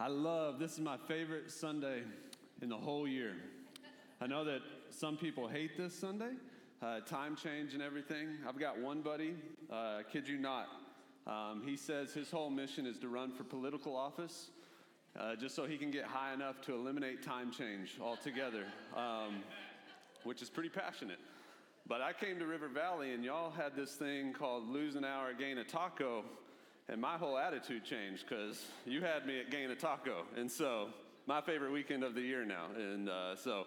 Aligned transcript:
I 0.00 0.06
love 0.06 0.60
this 0.60 0.74
is 0.74 0.78
my 0.78 0.96
favorite 0.96 1.50
Sunday 1.50 2.02
in 2.62 2.68
the 2.68 2.76
whole 2.76 3.08
year. 3.08 3.34
I 4.20 4.28
know 4.28 4.44
that 4.44 4.60
some 4.90 5.16
people 5.16 5.48
hate 5.48 5.76
this 5.76 5.92
Sunday, 5.92 6.34
uh, 6.80 7.00
time 7.00 7.34
change 7.34 7.74
and 7.74 7.82
everything. 7.82 8.28
I've 8.48 8.60
got 8.60 8.78
one 8.78 9.00
buddy, 9.00 9.34
uh, 9.72 10.02
kid 10.12 10.28
you 10.28 10.38
not. 10.38 10.68
Um, 11.26 11.62
he 11.66 11.76
says 11.76 12.12
his 12.12 12.30
whole 12.30 12.48
mission 12.48 12.86
is 12.86 12.96
to 12.98 13.08
run 13.08 13.32
for 13.32 13.42
political 13.42 13.96
office, 13.96 14.50
uh, 15.18 15.34
just 15.34 15.56
so 15.56 15.66
he 15.66 15.76
can 15.76 15.90
get 15.90 16.04
high 16.04 16.32
enough 16.32 16.60
to 16.62 16.74
eliminate 16.74 17.24
time 17.24 17.50
change 17.50 17.98
altogether, 18.00 18.66
um, 18.96 19.42
which 20.22 20.42
is 20.42 20.48
pretty 20.48 20.70
passionate. 20.70 21.18
But 21.88 22.02
I 22.02 22.12
came 22.12 22.38
to 22.38 22.46
River 22.46 22.68
Valley 22.68 23.14
and 23.14 23.24
y'all 23.24 23.50
had 23.50 23.74
this 23.74 23.94
thing 23.94 24.32
called 24.32 24.68
lose 24.68 24.94
an 24.94 25.04
hour, 25.04 25.32
gain 25.36 25.58
a 25.58 25.64
taco. 25.64 26.24
And 26.90 27.02
my 27.02 27.18
whole 27.18 27.36
attitude 27.36 27.84
changed 27.84 28.24
because 28.26 28.64
you 28.86 29.02
had 29.02 29.26
me 29.26 29.40
at 29.40 29.50
Gain 29.50 29.70
a 29.70 29.74
Taco. 29.74 30.22
And 30.38 30.50
so, 30.50 30.88
my 31.26 31.42
favorite 31.42 31.70
weekend 31.70 32.02
of 32.02 32.14
the 32.14 32.22
year 32.22 32.46
now. 32.46 32.64
And 32.74 33.10
uh, 33.10 33.36
so, 33.36 33.66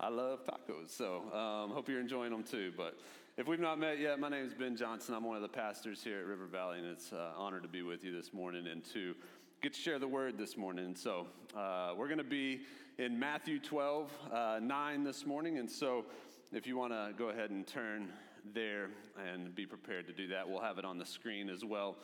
I 0.00 0.08
love 0.08 0.46
tacos. 0.46 0.88
So, 0.88 1.24
um, 1.34 1.72
hope 1.72 1.90
you're 1.90 2.00
enjoying 2.00 2.30
them 2.30 2.42
too. 2.42 2.72
But 2.74 2.98
if 3.36 3.46
we've 3.46 3.60
not 3.60 3.78
met 3.78 3.98
yet, 3.98 4.18
my 4.18 4.30
name 4.30 4.46
is 4.46 4.54
Ben 4.54 4.76
Johnson. 4.76 5.14
I'm 5.14 5.24
one 5.24 5.36
of 5.36 5.42
the 5.42 5.48
pastors 5.48 6.02
here 6.02 6.20
at 6.20 6.24
River 6.24 6.46
Valley, 6.46 6.78
and 6.78 6.88
it's 6.88 7.12
an 7.12 7.18
uh, 7.18 7.32
honor 7.36 7.60
to 7.60 7.68
be 7.68 7.82
with 7.82 8.02
you 8.02 8.16
this 8.16 8.32
morning 8.32 8.66
and 8.66 8.82
to 8.94 9.14
get 9.60 9.74
to 9.74 9.80
share 9.80 9.98
the 9.98 10.08
word 10.08 10.38
this 10.38 10.56
morning. 10.56 10.96
So, 10.96 11.26
uh, 11.54 11.92
we're 11.94 12.08
going 12.08 12.16
to 12.16 12.24
be 12.24 12.62
in 12.96 13.18
Matthew 13.18 13.58
12, 13.58 14.10
uh, 14.32 14.58
9 14.62 15.04
this 15.04 15.26
morning. 15.26 15.58
And 15.58 15.70
so, 15.70 16.06
if 16.50 16.66
you 16.66 16.78
want 16.78 16.94
to 16.94 17.12
go 17.18 17.28
ahead 17.28 17.50
and 17.50 17.66
turn 17.66 18.08
there 18.54 18.88
and 19.30 19.54
be 19.54 19.66
prepared 19.66 20.06
to 20.06 20.14
do 20.14 20.28
that, 20.28 20.48
we'll 20.48 20.62
have 20.62 20.78
it 20.78 20.86
on 20.86 20.96
the 20.96 21.04
screen 21.04 21.50
as 21.50 21.62
well. 21.62 21.96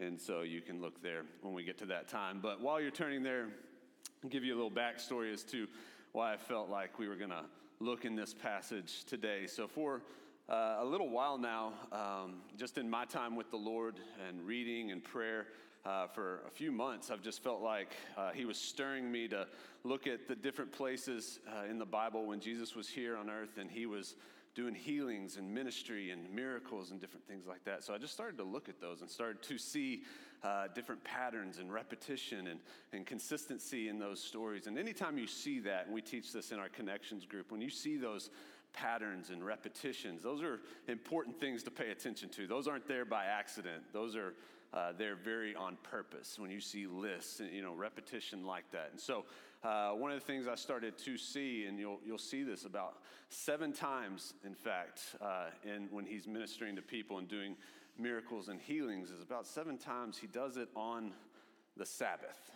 And 0.00 0.20
so 0.20 0.42
you 0.42 0.60
can 0.60 0.80
look 0.80 1.02
there 1.02 1.22
when 1.42 1.54
we 1.54 1.64
get 1.64 1.78
to 1.78 1.86
that 1.86 2.08
time. 2.08 2.38
But 2.40 2.60
while 2.60 2.80
you're 2.80 2.90
turning 2.90 3.22
there, 3.22 3.48
I'll 4.22 4.30
give 4.30 4.44
you 4.44 4.54
a 4.54 4.56
little 4.56 4.70
backstory 4.70 5.32
as 5.32 5.42
to 5.44 5.66
why 6.12 6.32
I 6.32 6.36
felt 6.36 6.70
like 6.70 6.98
we 6.98 7.08
were 7.08 7.16
going 7.16 7.30
to 7.30 7.44
look 7.80 8.04
in 8.04 8.14
this 8.14 8.32
passage 8.32 9.04
today. 9.04 9.46
So, 9.46 9.66
for 9.66 10.02
uh, 10.48 10.76
a 10.80 10.84
little 10.84 11.10
while 11.10 11.36
now, 11.36 11.72
um, 11.92 12.36
just 12.56 12.78
in 12.78 12.88
my 12.88 13.04
time 13.04 13.36
with 13.36 13.50
the 13.50 13.56
Lord 13.56 13.96
and 14.28 14.40
reading 14.46 14.92
and 14.92 15.02
prayer, 15.02 15.46
uh, 15.84 16.06
for 16.06 16.42
a 16.46 16.50
few 16.50 16.70
months, 16.70 17.10
I've 17.10 17.22
just 17.22 17.42
felt 17.42 17.62
like 17.62 17.94
uh, 18.16 18.30
He 18.30 18.44
was 18.44 18.58
stirring 18.58 19.10
me 19.10 19.26
to 19.28 19.46
look 19.84 20.06
at 20.06 20.28
the 20.28 20.34
different 20.36 20.70
places 20.70 21.40
uh, 21.48 21.64
in 21.70 21.78
the 21.78 21.86
Bible 21.86 22.26
when 22.26 22.40
Jesus 22.40 22.74
was 22.74 22.88
here 22.88 23.16
on 23.16 23.30
earth 23.30 23.58
and 23.58 23.70
He 23.70 23.86
was 23.86 24.14
doing 24.58 24.74
healings 24.74 25.36
and 25.36 25.54
ministry 25.54 26.10
and 26.10 26.28
miracles 26.34 26.90
and 26.90 27.00
different 27.00 27.24
things 27.28 27.46
like 27.46 27.62
that. 27.62 27.84
So 27.84 27.94
I 27.94 27.98
just 27.98 28.12
started 28.12 28.36
to 28.38 28.42
look 28.42 28.68
at 28.68 28.80
those 28.80 29.02
and 29.02 29.08
started 29.08 29.40
to 29.44 29.56
see 29.56 30.02
uh, 30.42 30.66
different 30.74 31.04
patterns 31.04 31.58
and 31.58 31.72
repetition 31.72 32.48
and, 32.48 32.58
and 32.92 33.06
consistency 33.06 33.88
in 33.88 34.00
those 34.00 34.20
stories. 34.20 34.66
And 34.66 34.76
anytime 34.76 35.16
you 35.16 35.28
see 35.28 35.60
that, 35.60 35.86
and 35.86 35.94
we 35.94 36.02
teach 36.02 36.32
this 36.32 36.50
in 36.50 36.58
our 36.58 36.68
connections 36.68 37.24
group, 37.24 37.52
when 37.52 37.60
you 37.60 37.70
see 37.70 37.96
those 37.96 38.30
patterns 38.72 39.30
and 39.30 39.46
repetitions, 39.46 40.24
those 40.24 40.42
are 40.42 40.58
important 40.88 41.38
things 41.38 41.62
to 41.62 41.70
pay 41.70 41.92
attention 41.92 42.28
to. 42.30 42.48
Those 42.48 42.66
aren't 42.66 42.88
there 42.88 43.04
by 43.04 43.26
accident. 43.26 43.84
Those 43.92 44.16
are 44.16 44.34
uh, 44.74 44.92
they're 44.98 45.16
very 45.16 45.54
on 45.54 45.78
purpose 45.84 46.36
when 46.36 46.50
you 46.50 46.60
see 46.60 46.86
lists 46.86 47.38
and 47.40 47.50
you 47.52 47.62
know 47.62 47.72
repetition 47.72 48.44
like 48.44 48.70
that 48.70 48.90
and 48.90 49.00
so 49.00 49.24
uh, 49.64 49.90
one 49.90 50.10
of 50.10 50.18
the 50.18 50.24
things 50.24 50.46
i 50.46 50.54
started 50.54 50.96
to 50.96 51.16
see 51.16 51.64
and 51.66 51.78
you'll, 51.78 52.00
you'll 52.04 52.18
see 52.18 52.42
this 52.42 52.64
about 52.64 52.98
seven 53.28 53.72
times 53.72 54.34
in 54.44 54.54
fact 54.54 55.16
uh, 55.20 55.46
in, 55.64 55.88
when 55.90 56.06
he's 56.06 56.26
ministering 56.26 56.76
to 56.76 56.82
people 56.82 57.18
and 57.18 57.28
doing 57.28 57.56
miracles 57.98 58.48
and 58.48 58.60
healings 58.60 59.10
is 59.10 59.22
about 59.22 59.46
seven 59.46 59.76
times 59.76 60.16
he 60.16 60.26
does 60.28 60.56
it 60.56 60.68
on 60.76 61.12
the 61.76 61.84
sabbath 61.84 62.50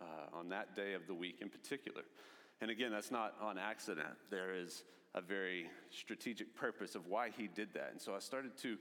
uh, 0.00 0.38
on 0.38 0.48
that 0.48 0.74
day 0.74 0.94
of 0.94 1.06
the 1.06 1.14
week 1.14 1.38
in 1.40 1.48
particular. 1.48 2.02
And 2.60 2.70
again 2.70 2.90
that's 2.90 3.10
not 3.10 3.34
on 3.40 3.58
accident. 3.58 4.08
There 4.30 4.54
is 4.54 4.84
a 5.14 5.20
very 5.20 5.66
strategic 5.90 6.54
purpose 6.54 6.94
of 6.94 7.08
why 7.08 7.30
he 7.36 7.48
did 7.48 7.68
that. 7.74 7.90
And 7.92 8.00
so 8.00 8.14
i 8.14 8.18
started 8.18 8.56
to 8.58 8.76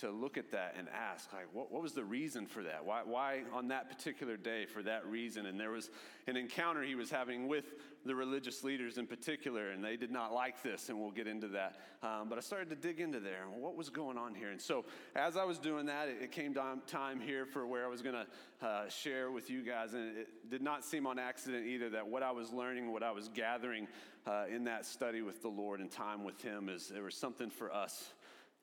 to 0.00 0.10
look 0.10 0.36
at 0.36 0.50
that 0.52 0.74
and 0.78 0.88
ask, 0.88 1.32
like, 1.32 1.46
what, 1.52 1.70
what 1.70 1.82
was 1.82 1.92
the 1.92 2.04
reason 2.04 2.46
for 2.46 2.62
that? 2.62 2.84
Why, 2.84 3.02
why 3.04 3.42
on 3.52 3.68
that 3.68 3.88
particular 3.88 4.36
day 4.36 4.66
for 4.66 4.82
that 4.82 5.06
reason? 5.06 5.46
And 5.46 5.58
there 5.58 5.70
was 5.70 5.90
an 6.26 6.36
encounter 6.36 6.82
he 6.82 6.94
was 6.94 7.10
having 7.10 7.48
with 7.48 7.74
the 8.06 8.14
religious 8.14 8.64
leaders 8.64 8.96
in 8.96 9.06
particular, 9.06 9.70
and 9.70 9.84
they 9.84 9.96
did 9.96 10.10
not 10.10 10.32
like 10.32 10.62
this, 10.62 10.88
and 10.88 10.98
we'll 10.98 11.10
get 11.10 11.26
into 11.26 11.48
that. 11.48 11.76
Um, 12.02 12.28
but 12.30 12.38
I 12.38 12.40
started 12.40 12.70
to 12.70 12.76
dig 12.76 12.98
into 12.98 13.20
there, 13.20 13.44
what 13.54 13.76
was 13.76 13.90
going 13.90 14.16
on 14.16 14.34
here? 14.34 14.50
And 14.50 14.60
so 14.60 14.86
as 15.14 15.36
I 15.36 15.44
was 15.44 15.58
doing 15.58 15.86
that, 15.86 16.08
it, 16.08 16.16
it 16.22 16.32
came 16.32 16.54
time 16.86 17.20
here 17.20 17.44
for 17.44 17.66
where 17.66 17.84
I 17.84 17.88
was 17.88 18.00
going 18.00 18.14
to 18.14 18.66
uh, 18.66 18.88
share 18.88 19.30
with 19.30 19.50
you 19.50 19.62
guys, 19.62 19.92
and 19.92 20.16
it 20.16 20.50
did 20.50 20.62
not 20.62 20.84
seem 20.84 21.06
on 21.06 21.18
accident 21.18 21.66
either 21.66 21.90
that 21.90 22.06
what 22.06 22.22
I 22.22 22.30
was 22.30 22.52
learning, 22.52 22.90
what 22.92 23.02
I 23.02 23.10
was 23.10 23.28
gathering 23.28 23.86
uh, 24.26 24.44
in 24.50 24.64
that 24.64 24.86
study 24.86 25.20
with 25.20 25.42
the 25.42 25.48
Lord 25.48 25.80
and 25.80 25.90
time 25.90 26.24
with 26.24 26.40
Him 26.40 26.68
is 26.68 26.88
there 26.88 27.02
was 27.02 27.14
something 27.14 27.50
for 27.50 27.72
us 27.72 28.12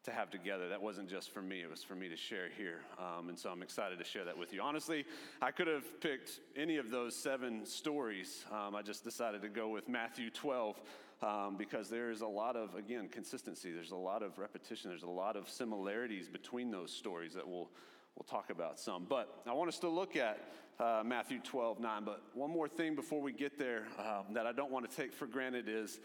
to 0.07 0.13
have 0.13 0.31
together. 0.31 0.69
That 0.69 0.81
wasn't 0.81 1.09
just 1.09 1.31
for 1.31 1.41
me, 1.41 1.62
it 1.62 1.69
was 1.69 1.84
for 1.84 1.94
me 1.94 2.07
to 2.07 2.16
share 2.16 2.47
here. 2.57 2.79
Um, 2.97 3.28
and 3.28 3.38
so 3.38 3.50
I'm 3.50 3.62
excited 3.62 4.00
to 4.00 4.06
share 4.06 4.23
that 4.23 4.38
with 4.38 4.53
you. 4.53 4.62
Honestly, 4.62 5.06
I 5.41 5.51
could 5.51 5.68
have 5.68 6.00
picked 6.00 6.40
any 6.56 6.78
of 6.78 6.90
those 6.90 7.13
seven 7.13 7.66
stories. 7.66 8.45
Um, 8.50 8.73
I 8.73 8.81
just 8.81 9.03
decided 9.03 9.41
to 9.41 9.50
go 9.50 9.68
with 9.68 9.90
Matthew 9.90 10.29
12 10.29 10.81
um, 11.22 11.56
because 11.57 11.90
there's 11.90 12.22
a 12.22 12.28
lot 12.28 12.56
of, 12.56 12.73
again, 12.75 13.09
consistency. 13.09 13.73
There's 13.73 13.91
a 13.91 13.97
lot 13.97 14.23
of 14.23 14.40
repetition. 14.40 14.90
There's 14.90 15.03
a 15.03 15.09
lot 15.09 15.35
of 15.35 15.50
similarities 15.50 16.29
between 16.29 16.72
those 16.72 16.91
stories 16.91 17.34
that 17.34 17.45
we'll, 17.45 17.69
we'll 18.16 18.28
talk 18.29 18.50
about 18.50 18.79
some. 18.79 19.06
But 19.09 19.41
I 19.45 19.51
want 19.51 19.68
us 19.68 19.79
to 19.79 19.89
look 19.89 20.16
at 20.16 20.39
uh, 20.79 21.03
Matthew 21.06 21.39
12, 21.44 21.81
9. 21.81 22.03
But 22.06 22.22
one 22.34 22.50
more 22.50 22.69
thing 22.69 22.95
before 22.95 23.22
we 23.22 23.34
get 23.34 23.59
there 23.59 23.84
um, 24.00 24.34
that 24.35 24.47
I 24.47 24.53
don't 24.53 24.72
want 24.72 24.89
to 24.89 24.95
take 24.95 25.12
for 25.12 25.28
granted 25.28 25.66
is 25.68 26.00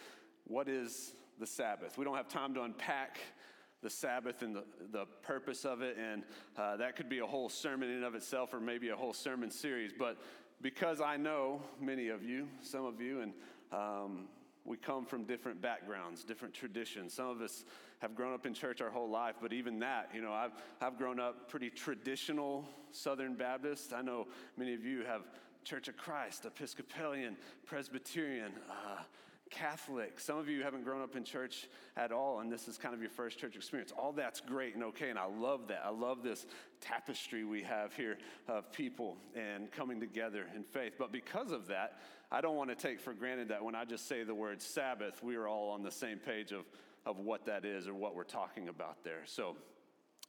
what 0.49 0.69
is 0.69 1.13
the 1.39 1.47
Sabbath? 1.47 1.97
We 1.97 2.05
don't 2.05 2.17
have 2.17 2.29
time 2.29 2.53
to 2.55 2.63
unpack 2.63 3.21
the 3.83 3.91
Sabbath 3.91 4.43
and 4.43 4.55
the, 4.55 4.65
the 4.93 5.07
purpose 5.23 5.65
of 5.65 5.83
it. 5.83 5.97
And 5.99 6.23
uh, 6.57 6.77
that 6.77 6.97
could 6.97 7.09
be 7.09 7.19
a 7.19 7.27
whole 7.27 7.49
sermon 7.49 7.91
in 7.91 8.05
of 8.05 8.15
itself 8.15 8.55
or 8.55 8.61
maybe 8.61 8.89
a 8.89 8.97
whole 8.97 9.13
sermon 9.13 9.51
series. 9.51 9.93
But 9.97 10.19
because 10.61 11.01
I 11.01 11.17
know 11.17 11.61
many 11.81 12.09
of 12.09 12.23
you, 12.23 12.49
some 12.61 12.85
of 12.85 13.01
you, 13.01 13.21
and 13.21 13.33
um, 13.73 14.29
we 14.65 14.77
come 14.77 15.05
from 15.05 15.25
different 15.25 15.61
backgrounds, 15.61 16.23
different 16.23 16.55
traditions. 16.55 17.13
Some 17.13 17.29
of 17.29 17.41
us 17.41 17.65
have 17.99 18.15
grown 18.15 18.33
up 18.33 18.47
in 18.47 18.55
church 18.55 18.81
our 18.81 18.91
whole 18.91 19.11
life, 19.11 19.37
but 19.43 19.53
even 19.53 19.81
that, 19.81 20.11
you 20.15 20.23
know, 20.23 20.33
I've, 20.33 20.53
I've 20.81 20.97
grown 20.97 21.19
up 21.19 21.49
pretty 21.49 21.71
traditional 21.71 22.65
Southern 22.93 23.35
Baptist. 23.35 23.93
I 23.93 24.03
know 24.03 24.29
many 24.57 24.75
of 24.75 24.85
you 24.85 25.03
have 25.05 25.23
Church 25.65 25.89
of 25.89 25.97
Christ, 25.97 26.45
Episcopalian, 26.45 27.37
Presbyterian. 27.67 28.53
Uh, 28.71 29.03
Catholic. 29.53 30.19
Some 30.19 30.39
of 30.39 30.49
you 30.49 30.63
haven't 30.63 30.83
grown 30.83 31.03
up 31.03 31.15
in 31.15 31.25
church 31.25 31.69
at 31.97 32.11
all, 32.11 32.41
and 32.41 32.51
this 32.51 32.67
is 32.67 32.79
kind 32.79 32.95
of 32.95 33.01
your 33.01 33.11
first 33.11 33.39
church 33.39 33.55
experience. 33.55 33.93
All 33.97 34.13
that's 34.13 34.41
great 34.41 34.75
and 34.75 34.83
okay, 34.85 35.11
and 35.11 35.19
I 35.19 35.27
love 35.27 35.69
that. 35.69 35.83
I 35.85 35.91
love 35.91 36.23
this 36.23 36.47
tapestry 36.81 37.45
we 37.45 37.63
have 37.63 37.95
here 37.95 38.19
of 38.49 38.73
people 38.73 39.19
and 39.37 39.71
coming 39.71 40.01
together 40.01 40.47
in 40.57 40.65
faith. 40.65 40.95
But 40.99 41.13
because 41.13 41.53
of 41.53 41.69
that, 41.69 41.99
I 42.31 42.41
don't 42.41 42.57
want 42.57 42.71
to 42.71 42.77
take 42.77 42.99
for 42.99 43.13
granted 43.13 43.49
that 43.49 43.63
when 43.63 43.75
I 43.75 43.85
just 43.85 44.09
say 44.09 44.25
the 44.25 44.35
word 44.35 44.61
Sabbath, 44.63 45.23
we 45.23 45.37
are 45.37 45.47
all 45.47 45.71
on 45.71 45.83
the 45.83 45.91
same 45.91 46.19
page 46.19 46.51
of, 46.53 46.65
of 47.05 47.19
what 47.19 47.45
that 47.47 47.65
is 47.65 47.87
or 47.87 47.95
what 47.95 48.17
we're 48.17 48.25
talking 48.25 48.69
about 48.69 49.05
there. 49.05 49.23
So, 49.27 49.57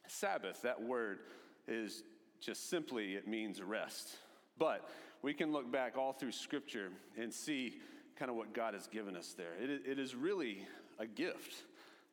Sabbath, 0.08 0.62
that 0.64 0.81
word 0.81 1.19
is 1.68 2.04
just 2.42 2.69
simply, 2.69 3.16
it 3.16 3.26
means 3.26 3.62
rest. 3.62 4.18
But 4.58 4.90
we 5.22 5.34
can 5.34 5.54
look 5.54 5.72
back 5.72 5.98
all 5.98 6.12
through 6.12 6.34
Scripture 6.34 6.92
and 7.18 7.34
see 7.34 7.80
kind 8.18 8.30
of 8.30 8.38
what 8.38 8.54
God 8.54 8.74
has 8.74 8.88
given 8.88 9.15
us 9.15 9.33
there. 9.38 9.54
It, 9.60 10.00
is 10.00 10.15
really 10.15 10.65
a 11.00 11.06
gift 11.06 11.63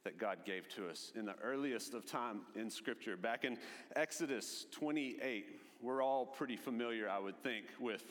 that 0.05 0.19
God 0.19 0.39
gave 0.45 0.69
to 0.77 0.89
us 0.89 1.13
in 1.15 1.27
the 1.27 1.35
earliest 1.43 1.95
of 1.95 2.07
time 2.07 2.41
in 2.55 2.71
Scripture. 2.71 3.17
Back 3.17 3.45
in 3.45 3.59
Exodus 3.97 4.67
28, 4.73 5.61
we're 5.83 6.03
all 6.03 6.25
pretty 6.25 6.57
familiar, 6.57 7.09
I 7.09 7.19
would 7.19 7.37
think, 7.43 7.67
with 7.79 8.03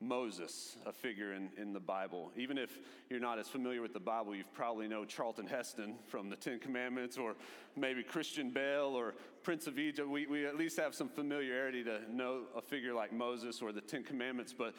Moses, 0.00 0.76
a 0.84 0.92
figure 0.92 1.32
in, 1.32 1.48
in 1.56 1.72
the 1.72 1.80
Bible. 1.80 2.32
Even 2.36 2.58
if 2.58 2.78
you're 3.08 3.20
not 3.20 3.38
as 3.38 3.48
familiar 3.48 3.80
with 3.80 3.92
the 3.92 4.00
Bible, 4.00 4.34
you 4.34 4.42
probably 4.52 4.88
know 4.88 5.04
Charlton 5.04 5.46
Heston 5.46 5.94
from 6.08 6.28
the 6.28 6.36
Ten 6.36 6.58
Commandments, 6.58 7.16
or 7.16 7.34
maybe 7.76 8.02
Christian 8.02 8.50
Bale 8.50 8.94
or 8.96 9.14
Prince 9.42 9.66
of 9.66 9.78
Egypt. 9.78 10.08
We, 10.08 10.26
we 10.26 10.44
at 10.44 10.56
least 10.56 10.78
have 10.78 10.94
some 10.94 11.08
familiarity 11.08 11.84
to 11.84 12.00
know 12.10 12.42
a 12.56 12.60
figure 12.60 12.94
like 12.94 13.12
Moses 13.12 13.62
or 13.62 13.72
the 13.72 13.80
Ten 13.80 14.02
Commandments, 14.02 14.52
but 14.56 14.74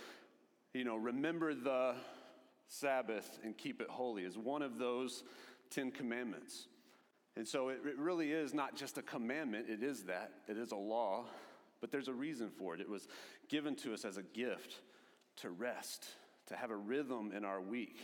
you 0.74 0.84
know, 0.84 0.98
remember 0.98 1.54
the 1.54 1.96
Sabbath 2.74 3.40
and 3.44 3.58
keep 3.58 3.82
it 3.82 3.90
holy 3.90 4.24
is 4.24 4.38
one 4.38 4.62
of 4.62 4.78
those 4.78 5.24
Ten 5.70 5.92
Commandments. 5.92 6.68
And 7.36 7.48
so 7.48 7.70
it, 7.70 7.80
it 7.86 7.98
really 7.98 8.32
is 8.32 8.54
not 8.54 8.76
just 8.76 8.98
a 8.98 9.02
commandment, 9.02 9.68
it 9.70 9.84
is 9.84 10.04
that, 10.04 10.32
it 10.48 10.58
is 10.58 10.72
a 10.72 10.76
law, 10.76 11.26
but 11.82 11.92
there's 11.92 12.08
a 12.08 12.14
reason 12.14 12.50
for 12.50 12.74
it. 12.76 12.82
It 12.82 12.90
was 12.90 13.08
given 13.50 13.76
to 13.78 13.94
us 13.94 14.06
as 14.06 14.18
a 14.18 14.24
gift 14.24 14.82
to 15.38 15.50
rest, 15.50 16.06
to 16.48 16.56
have 16.56 16.72
a 16.72 16.76
rhythm 16.76 17.32
in 17.36 17.44
our 17.44 17.62
week 17.62 18.00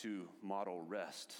to 0.00 0.28
model 0.42 0.84
rest. 0.86 1.34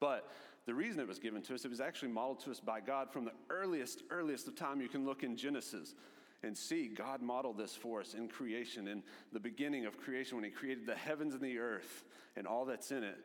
But 0.00 0.28
the 0.66 0.74
reason 0.74 1.00
it 1.00 1.08
was 1.08 1.18
given 1.18 1.42
to 1.42 1.54
us, 1.54 1.64
it 1.64 1.70
was 1.70 1.80
actually 1.80 2.08
modeled 2.08 2.40
to 2.44 2.50
us 2.50 2.60
by 2.60 2.80
God 2.80 3.12
from 3.12 3.24
the 3.24 3.32
earliest, 3.50 4.02
earliest 4.10 4.48
of 4.48 4.54
time. 4.54 4.80
You 4.80 4.88
can 4.88 5.04
look 5.04 5.22
in 5.22 5.36
Genesis 5.36 5.94
and 6.42 6.56
see 6.56 6.88
God 6.88 7.22
modeled 7.22 7.58
this 7.58 7.74
for 7.74 8.00
us 8.00 8.14
in 8.14 8.28
creation, 8.28 8.88
in 8.88 9.02
the 9.32 9.40
beginning 9.40 9.86
of 9.86 9.98
creation, 9.98 10.36
when 10.36 10.44
He 10.44 10.50
created 10.50 10.86
the 10.86 10.94
heavens 10.94 11.34
and 11.34 11.42
the 11.42 11.58
earth 11.58 12.04
and 12.36 12.46
all 12.46 12.64
that's 12.64 12.90
in 12.90 13.04
it. 13.04 13.18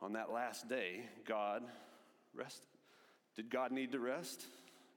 On 0.00 0.12
that 0.14 0.32
last 0.32 0.68
day, 0.68 1.04
God 1.26 1.62
rested. 2.34 2.66
Did 3.36 3.50
God 3.50 3.72
need 3.72 3.92
to 3.92 4.00
rest? 4.00 4.46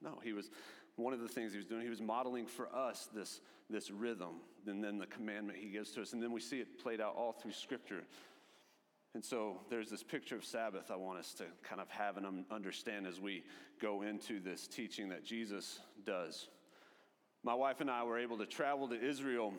No, 0.01 0.19
He 0.23 0.33
was 0.33 0.49
one 0.95 1.13
of 1.13 1.19
the 1.19 1.27
things 1.27 1.51
He 1.51 1.57
was 1.57 1.65
doing, 1.65 1.81
He 1.81 1.89
was 1.89 2.01
modeling 2.01 2.45
for 2.45 2.73
us 2.73 3.09
this, 3.13 3.41
this 3.69 3.91
rhythm, 3.91 4.41
and 4.67 4.83
then 4.83 4.97
the 4.97 5.07
commandment 5.07 5.57
He 5.59 5.69
gives 5.69 5.91
to 5.91 6.01
us. 6.01 6.13
And 6.13 6.21
then 6.21 6.31
we 6.31 6.41
see 6.41 6.59
it 6.59 6.81
played 6.81 7.01
out 7.01 7.15
all 7.15 7.31
through 7.33 7.53
Scripture. 7.53 8.03
And 9.13 9.23
so 9.23 9.61
there's 9.69 9.89
this 9.89 10.03
picture 10.03 10.35
of 10.35 10.43
Sabbath 10.43 10.91
I 10.91 10.97
want 10.97 11.19
us 11.19 11.33
to 11.35 11.45
kind 11.63 11.79
of 11.79 11.89
have 11.89 12.17
and 12.17 12.43
understand 12.51 13.07
as 13.07 13.21
we 13.21 13.43
go 13.81 14.01
into 14.01 14.41
this 14.41 14.67
teaching 14.67 15.07
that 15.09 15.23
Jesus 15.23 15.79
does. 16.05 16.49
My 17.45 17.53
wife 17.53 17.79
and 17.79 17.91
I 17.91 18.03
were 18.03 18.17
able 18.17 18.39
to 18.39 18.47
travel 18.47 18.87
to 18.87 18.99
Israel 18.99 19.53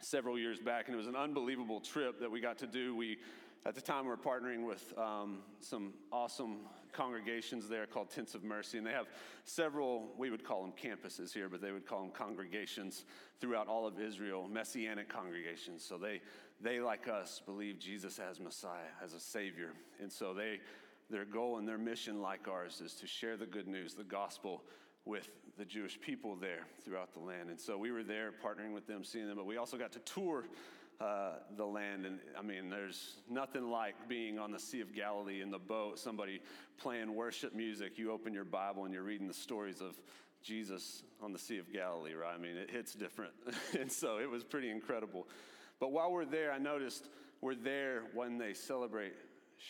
several 0.00 0.36
years 0.36 0.58
back, 0.58 0.86
and 0.86 0.94
it 0.94 0.98
was 0.98 1.06
an 1.06 1.14
unbelievable 1.14 1.78
trip 1.78 2.18
that 2.18 2.28
we 2.28 2.40
got 2.40 2.58
to 2.58 2.66
do. 2.66 2.96
We, 2.96 3.18
at 3.64 3.76
the 3.76 3.80
time, 3.80 4.06
we 4.06 4.10
were 4.10 4.16
partnering 4.16 4.66
with 4.66 4.92
um, 4.98 5.38
some 5.60 5.92
awesome 6.10 6.56
congregations 6.92 7.68
there 7.68 7.86
called 7.86 8.10
Tents 8.10 8.34
of 8.34 8.42
Mercy, 8.42 8.76
and 8.76 8.84
they 8.84 8.90
have 8.90 9.06
several, 9.44 10.08
we 10.18 10.30
would 10.30 10.42
call 10.42 10.62
them 10.62 10.72
campuses 10.72 11.32
here, 11.32 11.48
but 11.48 11.60
they 11.60 11.70
would 11.70 11.86
call 11.86 12.00
them 12.00 12.10
congregations 12.10 13.04
throughout 13.40 13.68
all 13.68 13.86
of 13.86 14.00
Israel, 14.00 14.48
messianic 14.48 15.08
congregations. 15.08 15.84
So 15.84 15.98
they, 15.98 16.20
they 16.60 16.80
like 16.80 17.06
us, 17.06 17.40
believe 17.46 17.78
Jesus 17.78 18.18
as 18.18 18.40
Messiah, 18.40 18.90
as 19.00 19.12
a 19.12 19.20
Savior. 19.20 19.74
And 20.02 20.10
so 20.10 20.34
they, 20.34 20.58
their 21.08 21.24
goal 21.24 21.58
and 21.58 21.68
their 21.68 21.78
mission, 21.78 22.20
like 22.20 22.48
ours, 22.48 22.82
is 22.84 22.94
to 22.94 23.06
share 23.06 23.36
the 23.36 23.46
good 23.46 23.68
news, 23.68 23.94
the 23.94 24.02
gospel 24.02 24.64
with 25.06 25.28
the 25.56 25.64
Jewish 25.64 25.98
people 26.00 26.36
there 26.36 26.66
throughout 26.84 27.14
the 27.14 27.20
land. 27.20 27.48
And 27.48 27.58
so 27.58 27.78
we 27.78 27.90
were 27.90 28.02
there 28.02 28.32
partnering 28.44 28.74
with 28.74 28.86
them, 28.86 29.04
seeing 29.04 29.26
them, 29.26 29.36
but 29.36 29.46
we 29.46 29.56
also 29.56 29.78
got 29.78 29.92
to 29.92 29.98
tour 30.00 30.44
uh, 31.00 31.34
the 31.56 31.64
land. 31.64 32.04
And 32.04 32.18
I 32.38 32.42
mean, 32.42 32.68
there's 32.68 33.16
nothing 33.30 33.70
like 33.70 33.94
being 34.08 34.38
on 34.38 34.50
the 34.50 34.58
Sea 34.58 34.80
of 34.80 34.94
Galilee 34.94 35.40
in 35.40 35.50
the 35.50 35.58
boat, 35.58 35.98
somebody 35.98 36.40
playing 36.78 37.14
worship 37.14 37.54
music. 37.54 37.98
You 37.98 38.12
open 38.12 38.34
your 38.34 38.44
Bible 38.44 38.84
and 38.84 38.92
you're 38.92 39.02
reading 39.02 39.28
the 39.28 39.34
stories 39.34 39.80
of 39.80 39.98
Jesus 40.42 41.02
on 41.22 41.32
the 41.32 41.38
Sea 41.38 41.58
of 41.58 41.72
Galilee, 41.72 42.14
right? 42.14 42.34
I 42.34 42.38
mean, 42.38 42.56
it 42.56 42.70
hits 42.70 42.94
different. 42.94 43.32
and 43.80 43.90
so 43.90 44.18
it 44.18 44.28
was 44.28 44.44
pretty 44.44 44.70
incredible. 44.70 45.26
But 45.80 45.92
while 45.92 46.12
we're 46.12 46.24
there, 46.24 46.52
I 46.52 46.58
noticed 46.58 47.08
we're 47.40 47.54
there 47.54 48.04
when 48.14 48.38
they 48.38 48.52
celebrate 48.52 49.14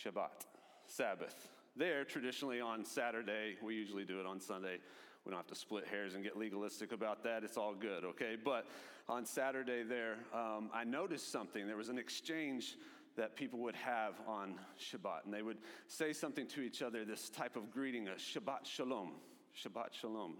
Shabbat, 0.04 0.46
Sabbath. 0.86 1.48
There, 1.76 2.04
traditionally 2.04 2.60
on 2.60 2.84
Saturday, 2.84 3.56
we 3.62 3.74
usually 3.74 4.04
do 4.04 4.18
it 4.18 4.26
on 4.26 4.40
Sunday 4.40 4.78
we 5.26 5.30
don't 5.30 5.38
have 5.38 5.48
to 5.48 5.56
split 5.56 5.84
hairs 5.88 6.14
and 6.14 6.22
get 6.22 6.38
legalistic 6.38 6.92
about 6.92 7.24
that. 7.24 7.42
It's 7.42 7.56
all 7.56 7.74
good, 7.74 8.04
okay? 8.04 8.36
But 8.42 8.64
on 9.08 9.26
Saturday 9.26 9.82
there, 9.82 10.18
um, 10.32 10.70
I 10.72 10.84
noticed 10.84 11.32
something. 11.32 11.66
There 11.66 11.76
was 11.76 11.88
an 11.88 11.98
exchange 11.98 12.76
that 13.16 13.34
people 13.34 13.58
would 13.60 13.74
have 13.74 14.14
on 14.28 14.54
Shabbat, 14.78 15.24
and 15.24 15.34
they 15.34 15.42
would 15.42 15.58
say 15.88 16.12
something 16.12 16.46
to 16.48 16.60
each 16.60 16.80
other, 16.80 17.04
this 17.04 17.28
type 17.28 17.56
of 17.56 17.72
greeting, 17.72 18.06
a 18.06 18.12
Shabbat 18.12 18.64
Shalom. 18.64 19.12
Shabbat 19.60 19.94
Shalom. 20.00 20.34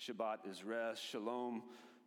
Shabbat 0.00 0.50
is 0.50 0.64
rest, 0.64 1.04
Shalom, 1.04 1.62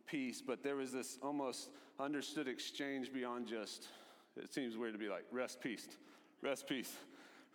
peace. 0.06 0.42
But 0.46 0.62
there 0.62 0.76
was 0.76 0.92
this 0.92 1.18
almost 1.22 1.70
understood 1.98 2.48
exchange 2.48 3.14
beyond 3.14 3.46
just, 3.46 3.88
it 4.36 4.52
seems 4.52 4.76
weird 4.76 4.92
to 4.92 4.98
be 4.98 5.08
like, 5.08 5.24
rest, 5.32 5.62
peace, 5.62 5.88
rest, 6.42 6.68
peace 6.68 6.92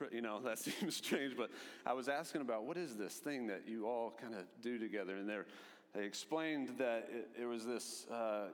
you 0.11 0.21
know, 0.21 0.39
that 0.41 0.59
seems 0.59 0.97
strange, 0.97 1.35
but 1.35 1.49
I 1.85 1.93
was 1.93 2.07
asking 2.07 2.41
about 2.41 2.63
what 2.65 2.77
is 2.77 2.95
this 2.95 3.13
thing 3.15 3.47
that 3.47 3.63
you 3.67 3.85
all 3.85 4.17
kind 4.21 4.33
of 4.33 4.43
do 4.61 4.77
together? 4.77 5.15
And 5.15 5.29
they 5.29 6.03
explained 6.05 6.69
that 6.77 7.09
it, 7.11 7.41
it 7.41 7.45
was 7.45 7.65
this 7.65 8.05
uh, 8.11 8.47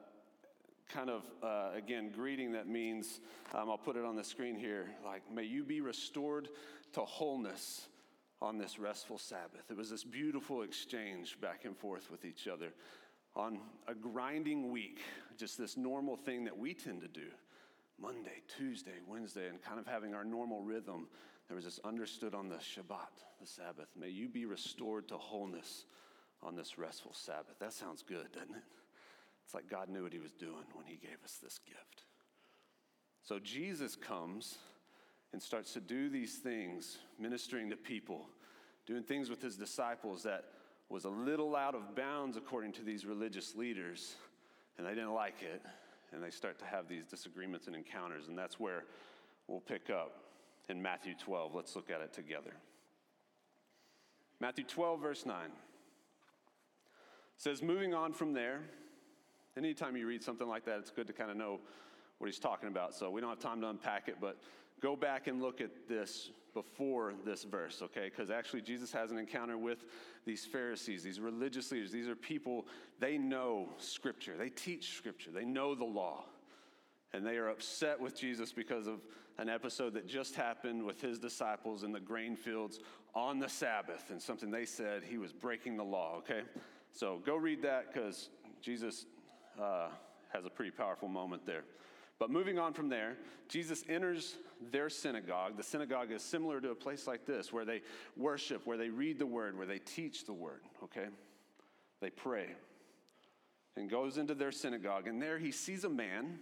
kind 0.90 1.10
of, 1.10 1.24
uh, 1.44 1.70
again, 1.76 2.12
greeting 2.14 2.52
that 2.54 2.68
means, 2.68 3.20
um, 3.54 3.70
I'll 3.70 3.78
put 3.78 3.96
it 3.96 4.06
on 4.06 4.16
the 4.16 4.24
screen 4.24 4.56
here, 4.56 4.90
like, 5.06 5.22
may 5.32 5.44
you 5.44 5.64
be 5.64 5.82
restored 5.82 6.50
to 6.94 7.02
wholeness 7.02 7.88
on 8.42 8.58
this 8.58 8.80
restful 8.80 9.18
Sabbath. 9.18 9.70
It 9.70 9.78
was 9.78 9.90
this 9.90 10.04
beautiful 10.04 10.62
exchange 10.62 11.40
back 11.42 11.66
and 11.66 11.76
forth 11.76 12.12
with 12.12 12.24
each 12.24 12.48
other 12.48 12.72
on 13.36 13.60
a 13.88 13.94
grinding 13.94 14.72
week, 14.72 15.00
just 15.38 15.58
this 15.58 15.78
normal 15.78 16.16
thing 16.16 16.46
that 16.46 16.58
we 16.58 16.74
tend 16.74 17.02
to 17.02 17.08
do. 17.08 17.28
Monday, 18.00 18.44
Tuesday, 18.58 19.00
Wednesday, 19.08 19.48
and 19.48 19.62
kind 19.62 19.80
of 19.80 19.88
having 19.88 20.14
our 20.14 20.24
normal 20.24 20.62
rhythm 20.62 21.08
there 21.48 21.56
was 21.56 21.66
this 21.66 21.80
understood 21.84 22.36
on 22.36 22.50
the 22.50 22.56
Shabbat, 22.56 23.24
the 23.40 23.48
Sabbath. 23.48 23.88
May 24.00 24.10
you 24.10 24.28
be 24.28 24.46
restored 24.46 25.08
to 25.08 25.18
wholeness 25.18 25.86
on 26.44 26.56
this 26.56 26.78
restful 26.78 27.14
Sabbath. 27.14 27.58
That 27.60 27.74
sounds 27.74 28.04
good, 28.04 28.32
doesn't 28.34 28.56
it? 28.56 28.64
It's 29.46 29.54
like 29.54 29.70
God 29.70 29.88
knew 29.88 30.04
what 30.04 30.12
he 30.12 30.20
was 30.20 30.34
doing 30.34 30.66
when 30.74 30.86
he 30.86 30.98
gave 30.98 31.24
us 31.24 31.40
this 31.42 31.60
gift. 31.66 32.04
So 33.24 33.40
Jesus 33.40 33.96
comes 33.96 34.58
and 35.32 35.42
starts 35.42 35.74
to 35.74 35.80
do 35.80 36.10
these 36.10 36.36
things, 36.36 36.98
ministering 37.20 37.70
to 37.70 37.78
people, 37.78 38.28
doing 38.86 39.04
things 39.04 39.30
with 39.30 39.42
his 39.42 39.56
disciples 39.56 40.24
that 40.24 40.46
was 40.90 41.06
a 41.06 41.10
little 41.10 41.56
out 41.56 41.76
of 41.76 41.96
bounds 41.96 42.38
according 42.38 42.74
to 42.74 42.82
these 42.82 43.06
religious 43.06 43.56
leaders, 43.56 44.16
and 44.78 44.86
they 44.86 44.92
didn't 44.92 45.14
like 45.14 45.42
it, 45.42 45.62
and 46.12 46.24
they 46.24 46.30
start 46.30 46.60
to 46.60 46.66
have 46.66 46.88
these 46.88 47.06
disagreements 47.06 47.68
and 47.68 47.76
encounters, 47.76 48.28
and 48.28 48.38
that's 48.38 48.60
where 48.60 48.84
we'll 49.48 49.60
pick 49.60 49.90
up 49.90 50.27
in 50.70 50.82
Matthew 50.82 51.14
12. 51.16 51.56
Let's 51.56 51.76
look 51.76 51.90
at 51.90 52.02
it 52.02 52.14
together. 52.14 52.54
Matthew 54.40 54.66
12, 54.66 55.02
verse 55.02 55.26
9 55.26 55.36
says, 57.38 57.62
Moving 57.62 57.94
on 57.94 58.14
from 58.14 58.34
there, 58.34 58.62
anytime 59.56 59.98
you 59.98 60.08
read 60.08 60.24
something 60.24 60.48
like 60.48 60.66
that, 60.66 60.80
it's 60.80 60.92
good 60.92 61.08
to 61.08 61.14
kind 61.14 61.32
of 61.32 61.38
know 61.38 61.60
what 62.20 62.28
he's 62.28 62.40
talking 62.40 62.68
about. 62.68 62.94
So 62.94 63.10
we 63.10 63.22
don't 63.22 63.30
have 63.30 63.40
time 63.40 63.62
to 63.62 63.70
unpack 63.70 64.08
it, 64.08 64.18
but 64.20 64.38
go 64.82 64.96
back 64.96 65.28
and 65.28 65.42
look 65.42 65.62
at 65.62 65.88
this 65.88 66.30
before 66.54 67.14
this 67.26 67.44
verse, 67.44 67.82
okay? 67.84 68.10
Because 68.10 68.32
actually, 68.32 68.62
Jesus 68.62 68.92
has 68.92 69.12
an 69.12 69.18
encounter 69.18 69.58
with 69.58 69.86
these 70.26 70.46
Pharisees, 70.46 71.04
these 71.04 71.20
religious 71.20 71.72
leaders. 71.72 71.92
These 71.92 72.08
are 72.08 72.16
people, 72.16 72.66
they 73.00 73.18
know 73.18 73.70
Scripture, 73.78 74.36
they 74.38 74.50
teach 74.50 74.98
Scripture, 74.98 75.32
they 75.32 75.46
know 75.46 75.76
the 75.76 75.86
law. 75.86 76.26
And 77.14 77.26
they 77.26 77.38
are 77.38 77.50
upset 77.50 78.00
with 78.00 78.20
Jesus 78.20 78.52
because 78.52 78.86
of 78.86 79.00
an 79.38 79.50
episode 79.50 79.94
that 79.94 80.08
just 80.08 80.36
happened 80.36 80.84
with 80.84 81.00
his 81.00 81.20
disciples 81.20 81.84
in 81.84 81.92
the 81.92 82.00
grain 82.00 82.36
fields 82.36 82.80
on 83.14 83.40
the 83.40 83.50
Sabbath 83.50 84.10
and 84.10 84.22
something 84.22 84.50
they 84.50 84.66
said 84.66 85.04
he 85.04 85.18
was 85.18 85.32
breaking 85.32 85.78
the 85.78 85.84
law, 85.84 86.16
okay? 86.18 86.42
So 86.92 87.22
go 87.26 87.36
read 87.36 87.62
that 87.62 87.94
because 87.94 88.30
Jesus 88.62 89.06
uh, 89.62 89.90
has 90.30 90.46
a 90.46 90.50
pretty 90.50 90.72
powerful 90.72 91.08
moment 91.08 91.46
there. 91.46 91.64
But 92.20 92.32
moving 92.32 92.58
on 92.58 92.74
from 92.74 92.90
there, 92.90 93.16
Jesus 93.48 93.84
enters 93.88 94.38
their 94.72 94.90
synagogue. 94.90 95.56
The 95.56 95.64
synagogue 95.64 96.12
is 96.12 96.24
similar 96.24 96.60
to 96.62 96.72
a 96.72 96.76
place 96.76 97.06
like 97.06 97.26
this 97.26 97.54
where 97.54 97.66
they 97.66 97.82
worship, 98.16 98.66
where 98.66 98.78
they 98.78 98.90
read 98.90 99.20
the 99.20 99.26
word, 99.26 99.56
where 99.56 99.68
they 99.68 99.78
teach 99.78 100.26
the 100.26 100.34
word, 100.34 100.62
okay? 100.84 101.08
They 102.02 102.10
pray. 102.10 102.48
And 103.76 103.88
goes 103.88 104.18
into 104.18 104.34
their 104.34 104.52
synagogue, 104.52 105.08
and 105.08 105.22
there 105.22 105.38
he 105.38 105.52
sees 105.52 105.84
a 105.84 105.90
man 105.90 106.40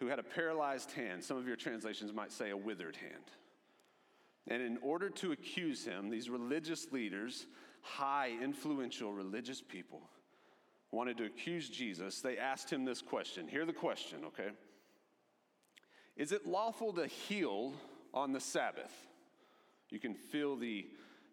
who 0.00 0.06
had 0.06 0.18
a 0.18 0.22
paralyzed 0.22 0.92
hand. 0.92 1.22
Some 1.22 1.36
of 1.36 1.46
your 1.46 1.56
translations 1.56 2.12
might 2.12 2.32
say 2.32 2.50
a 2.50 2.56
withered 2.56 2.96
hand. 2.96 3.24
And 4.48 4.62
in 4.62 4.78
order 4.82 5.10
to 5.10 5.32
accuse 5.32 5.84
him, 5.84 6.08
these 6.08 6.30
religious 6.30 6.92
leaders, 6.92 7.46
high, 7.82 8.32
influential 8.42 9.12
religious 9.12 9.60
people, 9.60 10.02
wanted 10.92 11.16
to 11.18 11.24
accuse 11.24 11.68
Jesus. 11.68 12.20
They 12.20 12.38
asked 12.38 12.72
him 12.72 12.84
this 12.84 13.02
question. 13.02 13.48
Hear 13.48 13.66
the 13.66 13.72
question, 13.72 14.20
okay? 14.26 14.50
Is 16.16 16.32
it 16.32 16.46
lawful 16.46 16.92
to 16.94 17.06
heal 17.06 17.74
on 18.14 18.32
the 18.32 18.40
Sabbath? 18.40 18.92
You 19.90 19.98
can 19.98 20.14
feel 20.14 20.56
the 20.56 20.86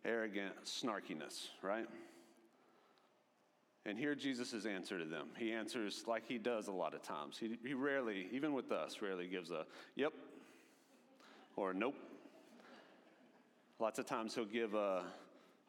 arrogant 0.04 0.54
snarkiness, 0.66 1.48
right? 1.62 1.88
And 3.86 3.98
here 3.98 4.16
Jesus' 4.16 4.66
answer 4.66 4.98
to 4.98 5.06
them. 5.06 5.28
He 5.38 5.52
answers 5.52 6.06
like 6.08 6.26
he 6.26 6.38
does 6.38 6.68
a 6.68 6.72
lot 6.72 6.94
of 6.94 7.02
times. 7.02 7.38
He, 7.38 7.58
he 7.66 7.74
rarely, 7.74 8.28
even 8.32 8.54
with 8.54 8.72
us, 8.72 9.02
rarely 9.02 9.28
gives 9.28 9.52
a 9.52 9.66
yep 9.96 10.14
or 11.56 11.72
a 11.72 11.74
nope. 11.74 11.96
Lots 13.80 14.00
of 14.00 14.06
times 14.06 14.34
he'll 14.34 14.46
give 14.46 14.74
a, 14.74 15.04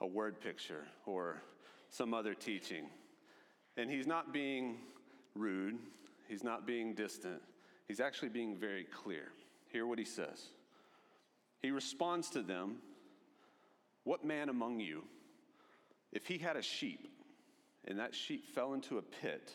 a 0.00 0.06
word 0.06 0.40
picture 0.40 0.84
or 1.06 1.42
some 1.90 2.14
other 2.14 2.34
teaching. 2.34 2.86
And 3.76 3.90
he's 3.90 4.06
not 4.06 4.32
being 4.32 4.78
rude, 5.34 5.78
he's 6.28 6.44
not 6.44 6.66
being 6.66 6.94
distant, 6.94 7.42
he's 7.88 7.98
actually 7.98 8.28
being 8.28 8.56
very 8.56 8.84
clear. 8.84 9.32
Hear 9.72 9.86
what 9.88 9.98
he 9.98 10.04
says. 10.04 10.50
He 11.60 11.72
responds 11.72 12.30
to 12.30 12.42
them 12.42 12.76
What 14.04 14.24
man 14.24 14.48
among 14.48 14.78
you, 14.78 15.02
if 16.12 16.26
he 16.26 16.38
had 16.38 16.56
a 16.56 16.62
sheep, 16.62 17.08
and 17.86 17.98
that 17.98 18.14
sheep 18.14 18.46
fell 18.54 18.74
into 18.74 18.98
a 18.98 19.02
pit 19.02 19.52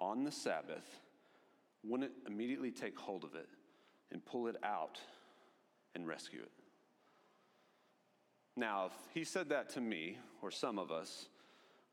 on 0.00 0.24
the 0.24 0.32
Sabbath, 0.32 1.00
wouldn't 1.84 2.12
immediately 2.26 2.70
take 2.70 2.98
hold 2.98 3.24
of 3.24 3.34
it 3.34 3.48
and 4.12 4.24
pull 4.24 4.46
it 4.48 4.56
out 4.62 4.98
and 5.94 6.06
rescue 6.06 6.40
it? 6.40 6.50
Now, 8.56 8.86
if 8.86 8.92
he 9.14 9.24
said 9.24 9.48
that 9.50 9.70
to 9.70 9.80
me, 9.80 10.18
or 10.42 10.50
some 10.50 10.78
of 10.78 10.90
us, 10.90 11.26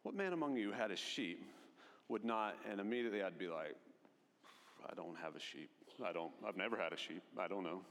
what 0.04 0.16
man 0.16 0.34
among 0.34 0.58
you 0.58 0.72
had 0.72 0.92
a 0.92 0.96
sheep 0.96 1.46
would 2.10 2.26
not, 2.26 2.56
and 2.70 2.80
immediately 2.80 3.22
I'd 3.22 3.38
be 3.38 3.48
like, 3.48 3.76
I 4.90 4.94
don't 4.96 5.16
have 5.22 5.36
a 5.36 5.40
sheep. 5.40 5.70
I 6.04 6.12
don't, 6.12 6.32
I've 6.48 6.58
never 6.58 6.78
had 6.78 6.94
a 6.94 6.98
sheep. 6.98 7.24
I 7.40 7.48
don't 7.48 7.64
know. 7.64 7.82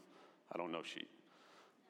I 0.52 0.58
don't 0.58 0.70
know 0.70 0.82
sheep. 0.82 1.08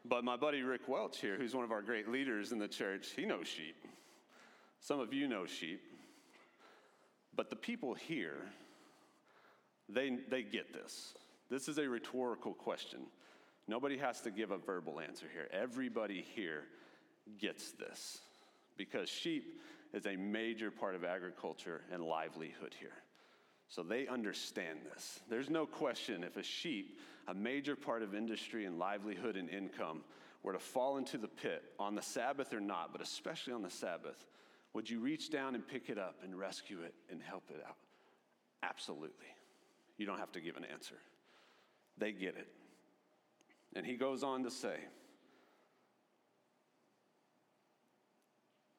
But 0.04 0.24
my 0.24 0.36
buddy 0.36 0.62
Rick 0.62 0.82
Welch 0.88 1.18
here, 1.18 1.36
who's 1.36 1.54
one 1.54 1.64
of 1.64 1.72
our 1.72 1.82
great 1.82 2.08
leaders 2.08 2.52
in 2.52 2.58
the 2.58 2.68
church, 2.68 3.08
he 3.16 3.24
knows 3.24 3.48
sheep. 3.48 3.76
Some 4.84 5.00
of 5.00 5.14
you 5.14 5.26
know 5.26 5.46
sheep. 5.46 5.80
But 7.34 7.48
the 7.48 7.56
people 7.56 7.94
here, 7.94 8.36
they, 9.88 10.18
they 10.28 10.42
get 10.42 10.74
this. 10.74 11.14
This 11.48 11.68
is 11.68 11.78
a 11.78 11.88
rhetorical 11.88 12.52
question. 12.52 13.00
Nobody 13.66 13.96
has 13.96 14.20
to 14.20 14.30
give 14.30 14.50
a 14.50 14.58
verbal 14.58 15.00
answer 15.00 15.24
here. 15.32 15.48
Everybody 15.50 16.22
here 16.34 16.64
gets 17.40 17.72
this 17.72 18.18
because 18.76 19.08
sheep 19.08 19.58
is 19.94 20.04
a 20.04 20.16
major 20.16 20.70
part 20.70 20.94
of 20.94 21.02
agriculture 21.02 21.80
and 21.90 22.02
livelihood 22.02 22.74
here. 22.78 22.92
So 23.70 23.82
they 23.82 24.06
understand 24.06 24.80
this. 24.92 25.20
There's 25.30 25.48
no 25.48 25.64
question 25.64 26.22
if 26.22 26.36
a 26.36 26.42
sheep, 26.42 26.98
a 27.26 27.32
major 27.32 27.74
part 27.74 28.02
of 28.02 28.14
industry 28.14 28.66
and 28.66 28.78
livelihood 28.78 29.36
and 29.36 29.48
income, 29.48 30.02
were 30.42 30.52
to 30.52 30.58
fall 30.58 30.98
into 30.98 31.16
the 31.16 31.26
pit 31.26 31.62
on 31.78 31.94
the 31.94 32.02
Sabbath 32.02 32.52
or 32.52 32.60
not, 32.60 32.92
but 32.92 33.00
especially 33.00 33.54
on 33.54 33.62
the 33.62 33.70
Sabbath, 33.70 34.26
would 34.74 34.90
you 34.90 34.98
reach 35.00 35.30
down 35.30 35.54
and 35.54 35.66
pick 35.66 35.88
it 35.88 35.98
up 35.98 36.16
and 36.22 36.36
rescue 36.38 36.82
it 36.82 36.94
and 37.10 37.22
help 37.22 37.44
it 37.50 37.62
out? 37.66 37.76
Absolutely. 38.62 39.26
You 39.96 40.06
don't 40.06 40.18
have 40.18 40.32
to 40.32 40.40
give 40.40 40.56
an 40.56 40.64
answer. 40.64 40.96
They 41.96 42.12
get 42.12 42.36
it. 42.36 42.48
And 43.76 43.86
he 43.86 43.94
goes 43.94 44.22
on 44.22 44.42
to 44.44 44.50
say, 44.50 44.76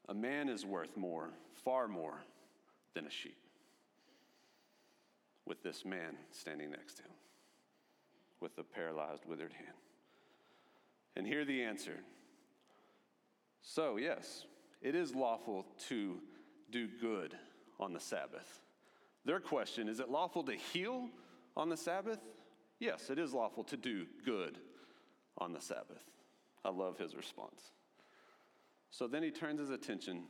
A 0.08 0.14
man 0.14 0.50
is 0.50 0.66
worth 0.66 0.96
more, 0.96 1.32
far 1.64 1.88
more, 1.88 2.24
than 2.94 3.08
a 3.08 3.10
sheep 3.10 3.38
with 5.46 5.64
this 5.64 5.84
man 5.84 6.16
standing 6.32 6.72
next 6.72 6.96
to 6.98 7.04
him 7.04 7.10
with 8.40 8.56
the 8.56 8.64
paralyzed, 8.64 9.24
withered 9.26 9.54
hand. 9.54 9.78
And 11.16 11.26
hear 11.26 11.46
the 11.46 11.64
answer. 11.64 12.00
So, 13.62 13.98
yes, 13.98 14.46
it 14.82 14.96
is 14.96 15.16
lawful 15.16 15.66
to 15.90 16.20
do 16.72 16.88
good 17.02 17.36
on 17.80 17.94
the 17.94 18.00
Sabbath. 18.00 18.62
Their 19.26 19.40
question 19.40 19.88
is 19.90 20.00
it 20.00 20.10
lawful 20.10 20.44
to 20.44 20.54
heal 20.54 21.10
on 21.58 21.70
the 21.70 21.78
Sabbath? 21.78 22.20
Yes, 22.80 23.10
it 23.10 23.18
is 23.18 23.34
lawful 23.34 23.64
to 23.66 23.78
do 23.78 24.06
good 24.26 24.58
on 25.38 25.54
the 25.54 25.62
Sabbath. 25.62 26.04
I 26.64 26.70
love 26.70 26.98
his 26.98 27.16
response. 27.16 27.72
So 28.92 29.08
then 29.08 29.24
he 29.24 29.32
turns 29.32 29.60
his 29.60 29.70
attention 29.70 30.24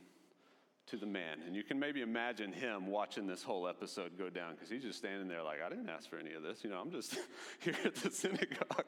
to 0.86 0.96
the 0.96 1.06
man. 1.06 1.38
And 1.44 1.54
you 1.54 1.64
can 1.64 1.78
maybe 1.78 2.00
imagine 2.00 2.52
him 2.52 2.86
watching 2.86 3.26
this 3.26 3.42
whole 3.42 3.68
episode 3.68 4.16
go 4.16 4.30
down 4.30 4.54
because 4.54 4.70
he's 4.70 4.82
just 4.82 4.98
standing 4.98 5.28
there 5.28 5.42
like, 5.42 5.58
I 5.64 5.68
didn't 5.68 5.88
ask 5.88 6.08
for 6.08 6.18
any 6.18 6.32
of 6.34 6.42
this. 6.42 6.62
You 6.62 6.70
know, 6.70 6.80
I'm 6.80 6.90
just 6.90 7.16
here 7.60 7.74
at 7.84 7.94
the 7.96 8.10
synagogue. 8.10 8.86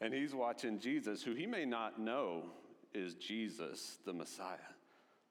And 0.00 0.14
he's 0.14 0.34
watching 0.34 0.78
Jesus, 0.78 1.22
who 1.22 1.34
he 1.34 1.46
may 1.46 1.64
not 1.64 2.00
know 2.00 2.44
is 2.94 3.14
Jesus, 3.14 3.98
the 4.04 4.12
Messiah, 4.12 4.56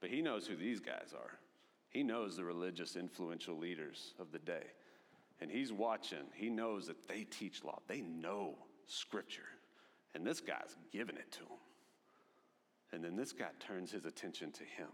but 0.01 0.09
he 0.09 0.21
knows 0.21 0.45
who 0.45 0.55
these 0.55 0.79
guys 0.79 1.13
are. 1.15 1.39
He 1.89 2.03
knows 2.03 2.35
the 2.35 2.43
religious, 2.43 2.95
influential 2.95 3.57
leaders 3.57 4.13
of 4.19 4.31
the 4.31 4.39
day. 4.39 4.65
And 5.39 5.49
he's 5.51 5.71
watching. 5.71 6.25
He 6.33 6.49
knows 6.49 6.87
that 6.87 7.07
they 7.07 7.23
teach 7.23 7.63
law, 7.63 7.79
they 7.87 8.01
know 8.01 8.55
scripture. 8.87 9.41
And 10.15 10.25
this 10.25 10.41
guy's 10.41 10.75
giving 10.91 11.15
it 11.15 11.31
to 11.33 11.39
him. 11.39 11.59
And 12.91 13.03
then 13.03 13.15
this 13.15 13.31
guy 13.31 13.49
turns 13.59 13.91
his 13.91 14.05
attention 14.05 14.51
to 14.51 14.63
him 14.63 14.89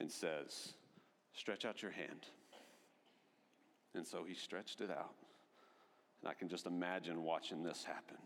and 0.00 0.10
says, 0.10 0.72
Stretch 1.34 1.64
out 1.64 1.82
your 1.82 1.90
hand. 1.90 2.26
And 3.94 4.06
so 4.06 4.24
he 4.24 4.34
stretched 4.34 4.80
it 4.80 4.90
out. 4.90 5.14
And 6.22 6.30
I 6.30 6.34
can 6.34 6.48
just 6.48 6.66
imagine 6.66 7.22
watching 7.22 7.62
this 7.62 7.84
happen. 7.84 8.16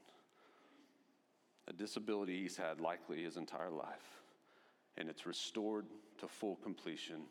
A 1.68 1.72
disability 1.72 2.42
he's 2.42 2.56
had 2.56 2.80
likely 2.80 3.22
his 3.22 3.36
entire 3.36 3.70
life, 3.70 4.22
and 4.96 5.08
it's 5.08 5.26
restored 5.26 5.86
to 6.18 6.28
full 6.28 6.56
completion. 6.56 7.22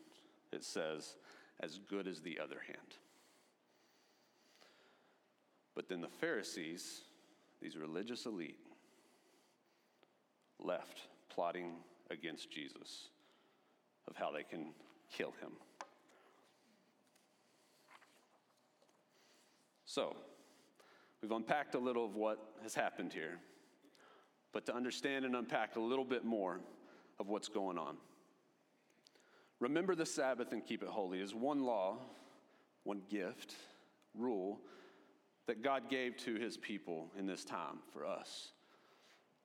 It 0.51 0.63
says, 0.63 1.15
as 1.59 1.79
good 1.89 2.07
as 2.07 2.21
the 2.21 2.39
other 2.39 2.61
hand. 2.65 2.97
But 5.75 5.87
then 5.87 6.01
the 6.01 6.07
Pharisees, 6.07 7.01
these 7.61 7.77
religious 7.77 8.25
elite, 8.25 8.59
left 10.59 11.01
plotting 11.29 11.75
against 12.09 12.51
Jesus 12.51 13.09
of 14.07 14.15
how 14.15 14.31
they 14.31 14.43
can 14.43 14.73
kill 15.11 15.33
him. 15.41 15.51
So, 19.85 20.15
we've 21.21 21.31
unpacked 21.31 21.75
a 21.75 21.79
little 21.79 22.05
of 22.05 22.15
what 22.15 22.53
has 22.63 22.73
happened 22.73 23.11
here, 23.11 23.39
but 24.53 24.65
to 24.65 24.75
understand 24.75 25.25
and 25.25 25.35
unpack 25.35 25.75
a 25.75 25.79
little 25.79 26.05
bit 26.05 26.23
more 26.23 26.59
of 27.19 27.27
what's 27.27 27.47
going 27.47 27.77
on. 27.77 27.97
Remember 29.59 29.95
the 29.95 30.05
Sabbath 30.05 30.51
and 30.51 30.65
keep 30.65 30.81
it 30.81 30.89
holy 30.89 31.19
is 31.19 31.35
one 31.35 31.63
law, 31.63 31.97
one 32.83 33.01
gift, 33.09 33.55
rule 34.15 34.59
that 35.47 35.61
God 35.61 35.89
gave 35.89 36.17
to 36.17 36.35
his 36.35 36.57
people 36.57 37.11
in 37.17 37.25
this 37.25 37.43
time 37.43 37.79
for 37.93 38.05
us. 38.05 38.51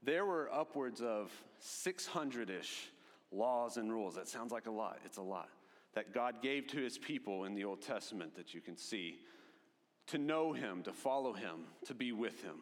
There 0.02 0.24
were 0.24 0.52
upwards 0.52 1.00
of 1.00 1.30
600 1.58 2.50
ish 2.50 2.90
laws 3.32 3.76
and 3.76 3.92
rules. 3.92 4.14
That 4.14 4.28
sounds 4.28 4.52
like 4.52 4.66
a 4.66 4.70
lot. 4.70 4.98
It's 5.04 5.18
a 5.18 5.22
lot. 5.22 5.48
That 5.94 6.12
God 6.12 6.42
gave 6.42 6.66
to 6.68 6.78
his 6.78 6.98
people 6.98 7.44
in 7.44 7.54
the 7.54 7.64
Old 7.64 7.82
Testament 7.82 8.36
that 8.36 8.54
you 8.54 8.60
can 8.60 8.76
see 8.76 9.18
to 10.08 10.18
know 10.18 10.52
him, 10.52 10.82
to 10.84 10.92
follow 10.92 11.32
him, 11.32 11.64
to 11.86 11.94
be 11.94 12.12
with 12.12 12.42
him. 12.42 12.56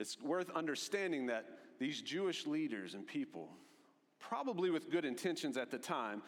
It's 0.00 0.18
worth 0.20 0.50
understanding 0.56 1.26
that 1.26 1.44
these 1.78 2.00
Jewish 2.00 2.46
leaders 2.46 2.94
and 2.94 3.06
people, 3.06 3.50
probably 4.18 4.70
with 4.70 4.90
good 4.90 5.04
intentions 5.04 5.58
at 5.58 5.70
the 5.70 5.78
time, 5.78 6.22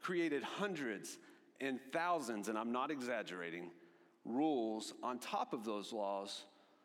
created 0.00 0.44
hundreds 0.44 1.18
and 1.60 1.80
thousands, 1.92 2.48
and 2.48 2.56
I'm 2.56 2.70
not 2.70 2.92
exaggerating, 2.92 3.72
rules 4.24 4.94
on 5.02 5.18
top 5.18 5.52
of 5.52 5.64
those 5.64 5.92
laws 5.92 6.44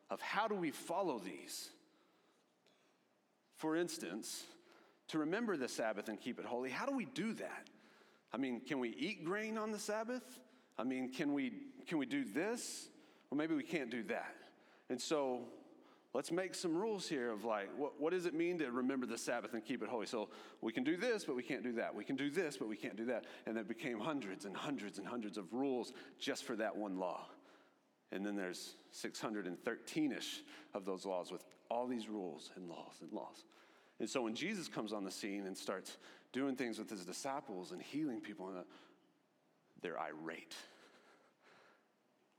of 0.09 0.19
how 0.19 0.47
do 0.47 0.55
we 0.55 0.71
follow 0.71 1.19
these. 1.19 1.69
For 3.57 3.75
instance, 3.75 4.43
to 5.09 5.19
remember 5.19 5.57
the 5.57 5.67
Sabbath 5.67 6.09
and 6.09 6.19
keep 6.19 6.39
it 6.39 6.45
holy, 6.45 6.71
how 6.71 6.87
do 6.87 6.95
we 6.95 7.05
do 7.05 7.33
that? 7.33 7.67
I 8.33 8.37
mean, 8.37 8.61
can 8.61 8.79
we 8.79 8.89
eat 8.89 9.23
grain 9.23 9.59
on 9.59 9.71
the 9.71 9.79
Sabbath? 9.79 10.39
I 10.79 10.83
mean, 10.83 11.11
can 11.11 11.33
we, 11.33 11.53
can 11.85 11.99
we 11.99 12.07
do 12.07 12.23
this? 12.23 12.87
Well, 13.29 13.37
maybe 13.37 13.53
we 13.53 13.63
can't 13.63 13.91
do 13.91 14.01
that. 14.03 14.35
And 14.89 14.99
so 14.99 15.41
let's 16.13 16.31
make 16.31 16.53
some 16.53 16.75
rules 16.75 17.07
here 17.07 17.29
of 17.31 17.45
like, 17.45 17.69
what, 17.77 17.99
what 17.99 18.11
does 18.11 18.25
it 18.25 18.33
mean 18.33 18.57
to 18.59 18.71
remember 18.71 19.05
the 19.05 19.17
Sabbath 19.17 19.53
and 19.53 19.63
keep 19.63 19.81
it 19.81 19.89
holy? 19.89 20.05
So 20.05 20.29
we 20.61 20.71
can 20.71 20.83
do 20.83 20.97
this, 20.97 21.23
but 21.23 21.35
we 21.35 21.43
can't 21.43 21.63
do 21.63 21.73
that. 21.73 21.93
We 21.95 22.03
can 22.03 22.15
do 22.15 22.29
this, 22.29 22.57
but 22.57 22.67
we 22.67 22.75
can't 22.75 22.95
do 22.95 23.05
that. 23.05 23.25
And 23.45 23.55
there 23.55 23.63
became 23.63 23.99
hundreds 23.99 24.45
and 24.45 24.55
hundreds 24.55 24.97
and 24.97 25.07
hundreds 25.07 25.37
of 25.37 25.53
rules 25.53 25.93
just 26.19 26.43
for 26.43 26.55
that 26.57 26.75
one 26.75 26.97
law. 26.97 27.27
And 28.11 28.25
then 28.25 28.35
there's 28.35 28.75
613 28.91 30.11
ish 30.11 30.43
of 30.73 30.85
those 30.85 31.05
laws 31.05 31.31
with 31.31 31.45
all 31.69 31.87
these 31.87 32.09
rules 32.09 32.51
and 32.55 32.67
laws 32.67 32.95
and 33.01 33.11
laws. 33.13 33.45
And 33.99 34.09
so 34.09 34.23
when 34.23 34.35
Jesus 34.35 34.67
comes 34.67 34.91
on 34.91 35.05
the 35.05 35.11
scene 35.11 35.45
and 35.45 35.57
starts 35.57 35.97
doing 36.33 36.55
things 36.55 36.77
with 36.77 36.89
his 36.89 37.05
disciples 37.05 37.71
and 37.71 37.81
healing 37.81 38.19
people, 38.19 38.51
uh, 38.57 38.63
they're 39.81 39.99
irate. 39.99 40.55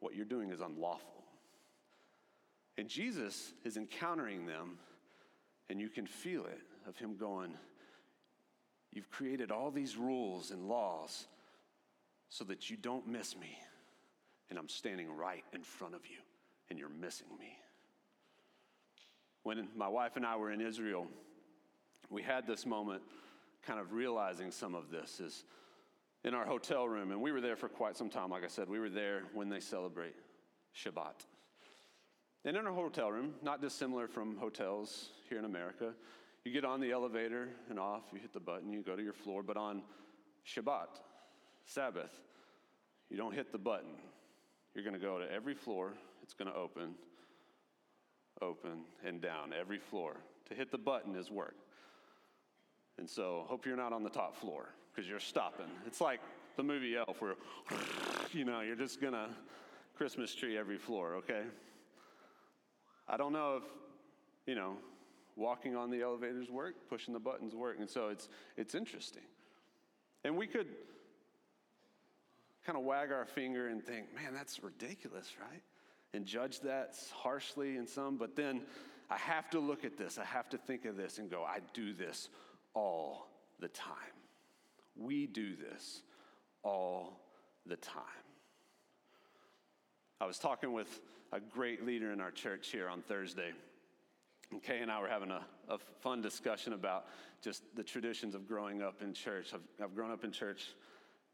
What 0.01 0.15
you're 0.15 0.25
doing 0.25 0.51
is 0.51 0.61
unlawful. 0.61 1.22
And 2.79 2.89
Jesus 2.89 3.53
is 3.65 3.77
encountering 3.77 4.47
them, 4.47 4.79
and 5.69 5.81
you 5.81 5.89
can 5.89 6.07
feel 6.07 6.45
it 6.47 6.61
of 6.87 6.97
him 6.97 7.17
going, 7.17 7.55
You've 8.93 9.11
created 9.11 9.51
all 9.51 9.71
these 9.71 9.97
rules 9.97 10.51
and 10.51 10.69
laws 10.69 11.27
so 12.29 12.45
that 12.45 12.69
you 12.69 12.77
don't 12.77 13.07
miss 13.09 13.35
me. 13.37 13.57
And 14.51 14.59
I'm 14.59 14.69
standing 14.69 15.11
right 15.11 15.45
in 15.55 15.63
front 15.63 15.95
of 15.95 16.03
you, 16.05 16.19
and 16.69 16.79
you're 16.79 16.91
missing 16.91 17.29
me. 17.39 17.57
When 19.45 19.67
my 19.75 19.89
wife 19.89 20.17
and 20.17 20.27
I 20.27 20.37
were 20.37 20.53
in 20.53 20.61
Israel, 20.61 21.07
we 22.11 22.23
had 22.23 22.47
this 22.47 22.67
moment 22.67 23.03
kind 23.63 23.81
of 23.81 23.93
realizing 23.93 24.51
some 24.51 24.75
of 24.75 24.91
this 24.91 25.21
is 25.21 25.45
in 26.25 26.35
our 26.35 26.45
hotel 26.45 26.87
room, 26.87 27.11
and 27.11 27.21
we 27.21 27.33
were 27.33 27.41
there 27.41 27.57
for 27.57 27.69
quite 27.69 27.97
some 27.97 28.11
time. 28.11 28.31
Like 28.31 28.45
I 28.45 28.49
said, 28.49 28.69
we 28.69 28.79
were 28.79 28.91
there 28.91 29.23
when 29.33 29.49
they 29.49 29.61
celebrate 29.61 30.15
Shabbat. 30.77 31.25
And 32.45 32.57
in 32.57 32.67
our 32.67 32.73
hotel 32.73 33.11
room, 33.11 33.35
not 33.43 33.61
dissimilar 33.61 34.09
from 34.09 34.37
hotels 34.37 35.11
here 35.29 35.39
in 35.39 35.45
America, 35.45 35.93
you 36.45 36.53
get 36.53 36.65
on 36.65 36.81
the 36.81 36.91
elevator 36.91 37.49
and 37.71 37.79
off, 37.79 38.03
you 38.13 38.19
hit 38.19 38.33
the 38.33 38.41
button, 38.41 38.73
you 38.73 38.83
go 38.83 38.97
to 38.97 39.03
your 39.03 39.13
floor, 39.13 39.43
but 39.45 39.57
on 39.57 39.83
Shabbat, 40.47 40.89
Sabbath, 41.67 42.21
you 43.09 43.17
don't 43.17 43.33
hit 43.33 43.53
the 43.53 43.59
button. 43.59 43.91
You're 44.75 44.83
going 44.83 44.99
to 44.99 45.01
go 45.01 45.19
to 45.19 45.31
every 45.31 45.55
floor, 45.55 45.93
it's 46.23 46.35
going 46.35 46.51
to 46.51 46.57
open, 46.57 46.95
open, 48.41 48.85
and 49.07 49.21
down, 49.21 49.53
every 49.59 49.79
floor. 49.79 50.17
To 50.49 50.55
hit 50.55 50.73
the 50.73 50.79
button 50.79 51.15
is 51.15 51.31
work. 51.31 51.57
And 52.99 53.09
so, 53.09 53.45
hope 53.49 53.67
you're 53.67 53.77
not 53.77 53.93
on 53.93 54.03
the 54.03 54.11
top 54.11 54.37
floor 54.37 54.69
because 54.93 55.09
you're 55.09 55.21
stopping. 55.21 55.67
It's 55.87 56.01
like 56.01 56.21
the 56.57 56.63
movie 56.63 56.97
Elf, 56.97 57.21
where, 57.21 57.35
you 58.33 58.45
know, 58.45 58.61
you're 58.61 58.77
just 58.77 59.01
going 59.01 59.15
to 59.15 59.29
Christmas 59.97 60.35
tree 60.35 60.59
every 60.59 60.79
floor, 60.79 61.15
okay? 61.17 61.43
I 63.09 63.17
don't 63.17 63.33
know 63.33 63.57
if, 63.57 63.65
you 64.47 64.55
know, 64.55 64.77
walking 65.37 65.77
on 65.77 65.91
the 65.91 66.03
elevators 66.03 66.51
work, 66.51 66.75
pushing 66.89 67.15
the 67.15 67.21
buttons 67.21 67.55
work. 67.55 67.77
And 67.79 67.89
so 67.89 68.09
it's, 68.09 68.29
it's 68.57 68.75
interesting. 68.75 69.23
And 70.25 70.37
we 70.37 70.47
could 70.47 70.69
kind 72.65 72.79
of 72.79 72.85
wag 72.85 73.11
our 73.13 73.25
finger 73.25 73.69
and 73.69 73.85
think, 73.85 74.15
man, 74.15 74.35
that's 74.35 74.63
ridiculous, 74.63 75.33
right? 75.41 75.63
And 76.15 76.27
judge 76.27 76.61
that 76.61 76.95
harshly 77.13 77.77
in 77.77 77.87
some, 77.87 78.17
but 78.17 78.37
then 78.37 78.63
I 79.11 79.17
have 79.17 79.51
to 79.51 79.61
look 79.61 79.85
at 79.85 79.97
this, 79.97 80.19
I 80.19 80.25
have 80.25 80.49
to 80.51 80.59
think 80.59 80.85
of 80.85 80.97
this 80.97 81.19
and 81.19 81.31
go, 81.31 81.43
I 81.43 81.59
do 81.75 81.93
this 81.93 82.29
all 82.75 83.29
the 83.61 83.69
time. 83.69 83.97
We 84.97 85.27
do 85.27 85.57
this 85.57 86.03
all 86.63 87.21
the 87.67 87.77
time. 87.77 88.05
I 90.23 90.25
was 90.25 90.39
talking 90.39 90.73
with 90.73 91.01
a 91.33 91.41
great 91.41 91.85
leader 91.85 92.13
in 92.13 92.21
our 92.21 92.31
church 92.31 92.69
here 92.69 92.89
on 92.89 93.03
Thursday. 93.03 93.51
And 94.53 94.63
Kay 94.63 94.79
and 94.79 94.89
I 94.89 95.01
were 95.01 95.09
having 95.09 95.33
a, 95.33 95.45
a 95.69 95.79
fun 96.01 96.23
discussion 96.23 96.75
about 96.75 97.07
just 97.43 97.65
the 97.75 97.83
traditions 97.83 98.37
of 98.37 98.47
growing 98.47 98.83
up 98.83 99.03
in 99.03 99.15
church. 99.15 99.49
I've, 99.53 99.83
I've 99.83 99.97
grown 99.97 100.13
up 100.13 100.23
in 100.23 100.31
church 100.31 100.75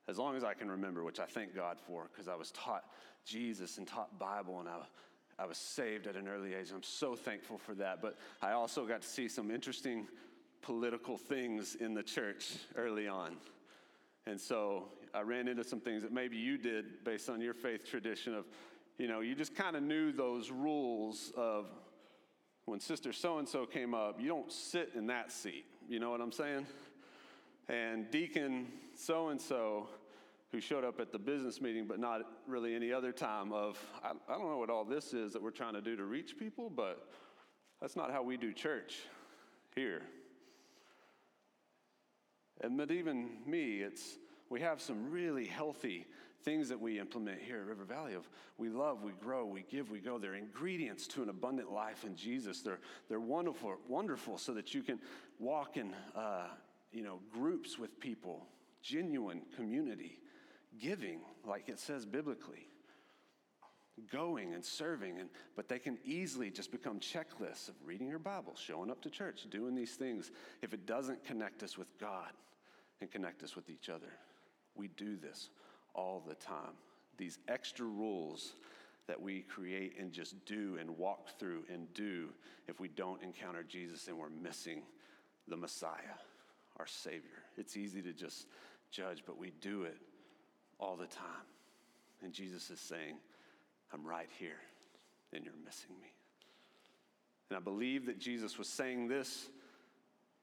as 0.09 0.17
long 0.17 0.37
as 0.37 0.43
I 0.43 0.55
can 0.55 0.71
remember, 0.71 1.05
which 1.05 1.21
I 1.21 1.27
thank 1.27 1.55
God 1.55 1.77
for, 1.87 2.09
because 2.11 2.29
I 2.29 2.35
was 2.35 2.51
taught 2.53 2.85
Jesus 3.27 3.77
and 3.77 3.87
taught 3.87 4.19
Bible, 4.19 4.59
and 4.59 4.71
I, 4.71 4.79
I 5.39 5.45
was 5.45 5.59
saved 5.59 6.07
at 6.07 6.17
an 6.17 6.27
early 6.27 6.55
age. 6.55 6.71
I'm 6.75 6.83
so 6.83 7.15
thankful 7.15 7.59
for 7.59 7.75
that. 7.75 8.01
But 8.01 8.17
I 8.41 8.53
also 8.53 8.87
got 8.87 9.03
to 9.03 9.09
see 9.09 9.29
some 9.29 9.51
interesting 9.51 10.09
political 10.63 11.19
things 11.19 11.75
in 11.75 11.93
the 11.93 12.03
church 12.03 12.55
early 12.75 13.07
on. 13.07 13.37
And 14.27 14.41
so 14.41 14.85
I 15.13 15.21
ran 15.21 15.47
into 15.47 15.65
some 15.65 15.81
things 15.81 16.03
that 16.05 16.13
maybe 16.13 16.39
you 16.39 16.57
did 16.57 17.05
based 17.05 17.29
on 17.29 17.43
your 17.43 17.55
faith 17.55 17.87
tradition 17.87 18.35
of, 18.35 18.47
you 18.99 19.07
know, 19.07 19.21
you 19.21 19.35
just 19.35 19.55
kind 19.55 19.77
of 19.77 19.83
knew 19.83 20.13
those 20.13 20.51
rules 20.51 21.33
of 21.37 21.67
when 22.67 22.81
Sister 22.81 23.13
so 23.13 23.39
and 23.39 23.49
so 23.49 23.65
came 23.65 23.95
up, 23.95 24.21
you 24.21 24.29
don't 24.29 24.53
sit 24.53 24.91
in 24.95 25.07
that 25.07 25.33
seat. 25.33 25.65
You 25.89 26.01
know 26.01 26.11
what 26.11 26.21
I'm 26.21 26.33
saying? 26.33 26.67
And 27.69 28.11
Deacon 28.11 28.67
so 28.95 29.29
and 29.29 29.41
so, 29.41 29.89
who 30.51 30.61
showed 30.61 30.85
up 30.85 30.99
at 30.99 31.13
the 31.13 31.19
business 31.19 31.61
meeting, 31.61 31.87
but 31.87 32.01
not 32.01 32.23
really 32.47 32.75
any 32.75 32.93
other 32.93 33.13
time, 33.13 33.53
of, 33.53 33.79
I, 34.03 34.11
I 34.29 34.39
don't 34.39 34.51
know 34.51 34.59
what 34.59 34.71
all 34.71 34.85
this 34.85 35.13
is 35.13 35.33
that 35.35 35.43
we're 35.43 35.51
trying 35.51 35.75
to 35.75 35.81
do 35.81 35.95
to 35.97 36.05
reach 36.05 36.39
people, 36.39 36.71
but 36.75 37.07
that's 37.81 37.97
not 37.97 38.11
how 38.11 38.23
we 38.23 38.37
do 38.37 38.53
church 38.53 38.97
here. 39.75 40.03
And 42.61 42.77
but 42.77 42.91
even 42.91 43.31
me, 43.47 43.81
it's 43.81 44.19
we 44.51 44.61
have 44.61 44.81
some 44.81 45.11
really 45.11 45.47
healthy 45.47 46.07
things 46.43 46.69
that 46.69 46.81
we 46.81 46.99
implement 46.99 47.41
here 47.41 47.61
at 47.61 47.67
River 47.67 47.85
Valley 47.85 48.15
of 48.15 48.29
we 48.57 48.69
love, 48.69 49.03
we 49.03 49.13
grow, 49.13 49.45
we 49.45 49.65
give, 49.71 49.91
we 49.91 50.01
go. 50.01 50.19
They're 50.19 50.35
ingredients 50.35 51.07
to 51.09 51.23
an 51.23 51.29
abundant 51.29 51.73
life 51.73 52.05
in 52.05 52.17
Jesus. 52.17 52.61
They're, 52.61 52.81
they're 53.09 53.21
wonderful, 53.21 53.77
wonderful 53.89 54.39
so 54.39 54.53
that 54.55 54.75
you 54.75 54.83
can 54.83 54.99
walk 55.39 55.77
in 55.77 55.95
uh, 56.17 56.47
you 56.93 57.03
know, 57.03 57.21
groups 57.33 57.79
with 57.79 57.99
people, 58.01 58.47
genuine 58.83 59.43
community, 59.57 60.19
giving, 60.81 61.21
like 61.47 61.69
it 61.69 61.79
says 61.79 62.07
biblically, 62.07 62.69
going 64.13 64.55
and 64.55 64.65
serving, 64.65 65.19
and, 65.19 65.29
but 65.57 65.69
they 65.69 65.79
can 65.79 65.99
easily 66.05 66.51
just 66.51 66.71
become 66.71 67.01
checklists 67.01 67.69
of 67.69 67.75
reading 67.85 68.09
your 68.09 68.19
Bible, 68.19 68.55
showing 68.57 68.91
up 68.91 69.03
to 69.03 69.11
church, 69.11 69.47
doing 69.51 69.75
these 69.75 69.95
things 69.95 70.31
if 70.63 70.73
it 70.73 70.87
doesn't 70.87 71.25
connect 71.25 71.63
us 71.63 71.77
with 71.77 71.89
God 71.99 72.31
and 73.01 73.11
connect 73.11 73.43
us 73.43 73.57
with 73.57 73.69
each 73.71 73.89
other. 73.89 74.13
We 74.75 74.89
do 74.89 75.17
this 75.17 75.51
all 75.99 76.23
the 76.27 76.35
time. 76.37 76.77
These 77.17 77.39
extra 77.49 77.85
rules 77.85 78.55
that 79.09 79.21
we 79.21 79.41
create 79.41 79.99
and 79.99 80.13
just 80.13 80.45
do 80.45 80.77
and 80.81 80.97
walk 80.97 81.29
through 81.39 81.65
and 81.73 81.93
do 81.93 82.29
if 82.69 82.79
we 82.79 82.87
don't 82.89 83.21
encounter 83.23 83.65
Jesus 83.65 84.07
and 84.07 84.17
we're 84.17 84.29
missing 84.29 84.83
the 85.49 85.57
Messiah, 85.57 86.17
our 86.79 86.87
Savior. 86.87 87.43
It's 87.57 87.77
easy 87.77 88.01
to 88.03 88.13
just 88.13 88.47
judge, 88.93 89.25
but 89.27 89.39
we 89.39 89.53
do 89.61 89.83
it 89.83 89.97
all 90.79 90.97
the 90.97 91.07
time. 91.07 91.47
And 92.23 92.33
Jesus 92.33 92.71
is 92.71 92.79
saying, 92.79 93.17
I'm 93.93 94.07
right 94.07 94.29
here, 94.39 94.61
and 95.33 95.45
you're 95.45 95.55
missing 95.65 95.95
me. 96.01 96.13
And 97.51 97.57
I 97.57 97.61
believe 97.61 98.07
that 98.07 98.21
Jesus 98.21 98.59
was 98.59 98.69
saying 98.69 99.09
this 99.09 99.49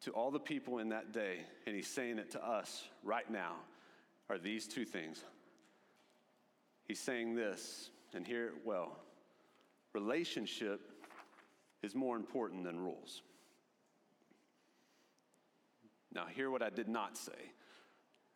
to 0.02 0.12
all 0.12 0.32
the 0.32 0.40
people 0.40 0.80
in 0.80 0.90
that 0.90 1.14
day, 1.14 1.38
and 1.66 1.76
he's 1.76 1.88
saying 1.88 2.18
it 2.18 2.32
to 2.32 2.46
us 2.46 2.84
right 3.04 3.30
now, 3.30 3.54
are 4.30 4.40
these 4.40 4.68
two 4.68 4.86
things 4.86 5.24
He's 6.88 7.00
saying 7.00 7.36
this, 7.36 7.90
and 8.14 8.26
hear 8.26 8.48
it 8.48 8.54
well 8.64 8.98
relationship 9.94 10.82
is 11.82 11.96
more 11.96 12.18
important 12.18 12.66
than 12.66 12.78
rules. 12.78 13.22
Now, 16.14 16.26
hear 16.26 16.50
what 16.50 16.62
I 16.62 16.70
did 16.70 16.90
not 16.90 17.18
say. 17.18 17.32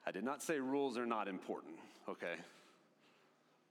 I 0.05 0.11
did 0.11 0.23
not 0.23 0.41
say 0.41 0.59
rules 0.59 0.97
are 0.97 1.05
not 1.05 1.27
important, 1.27 1.75
okay? 2.07 2.35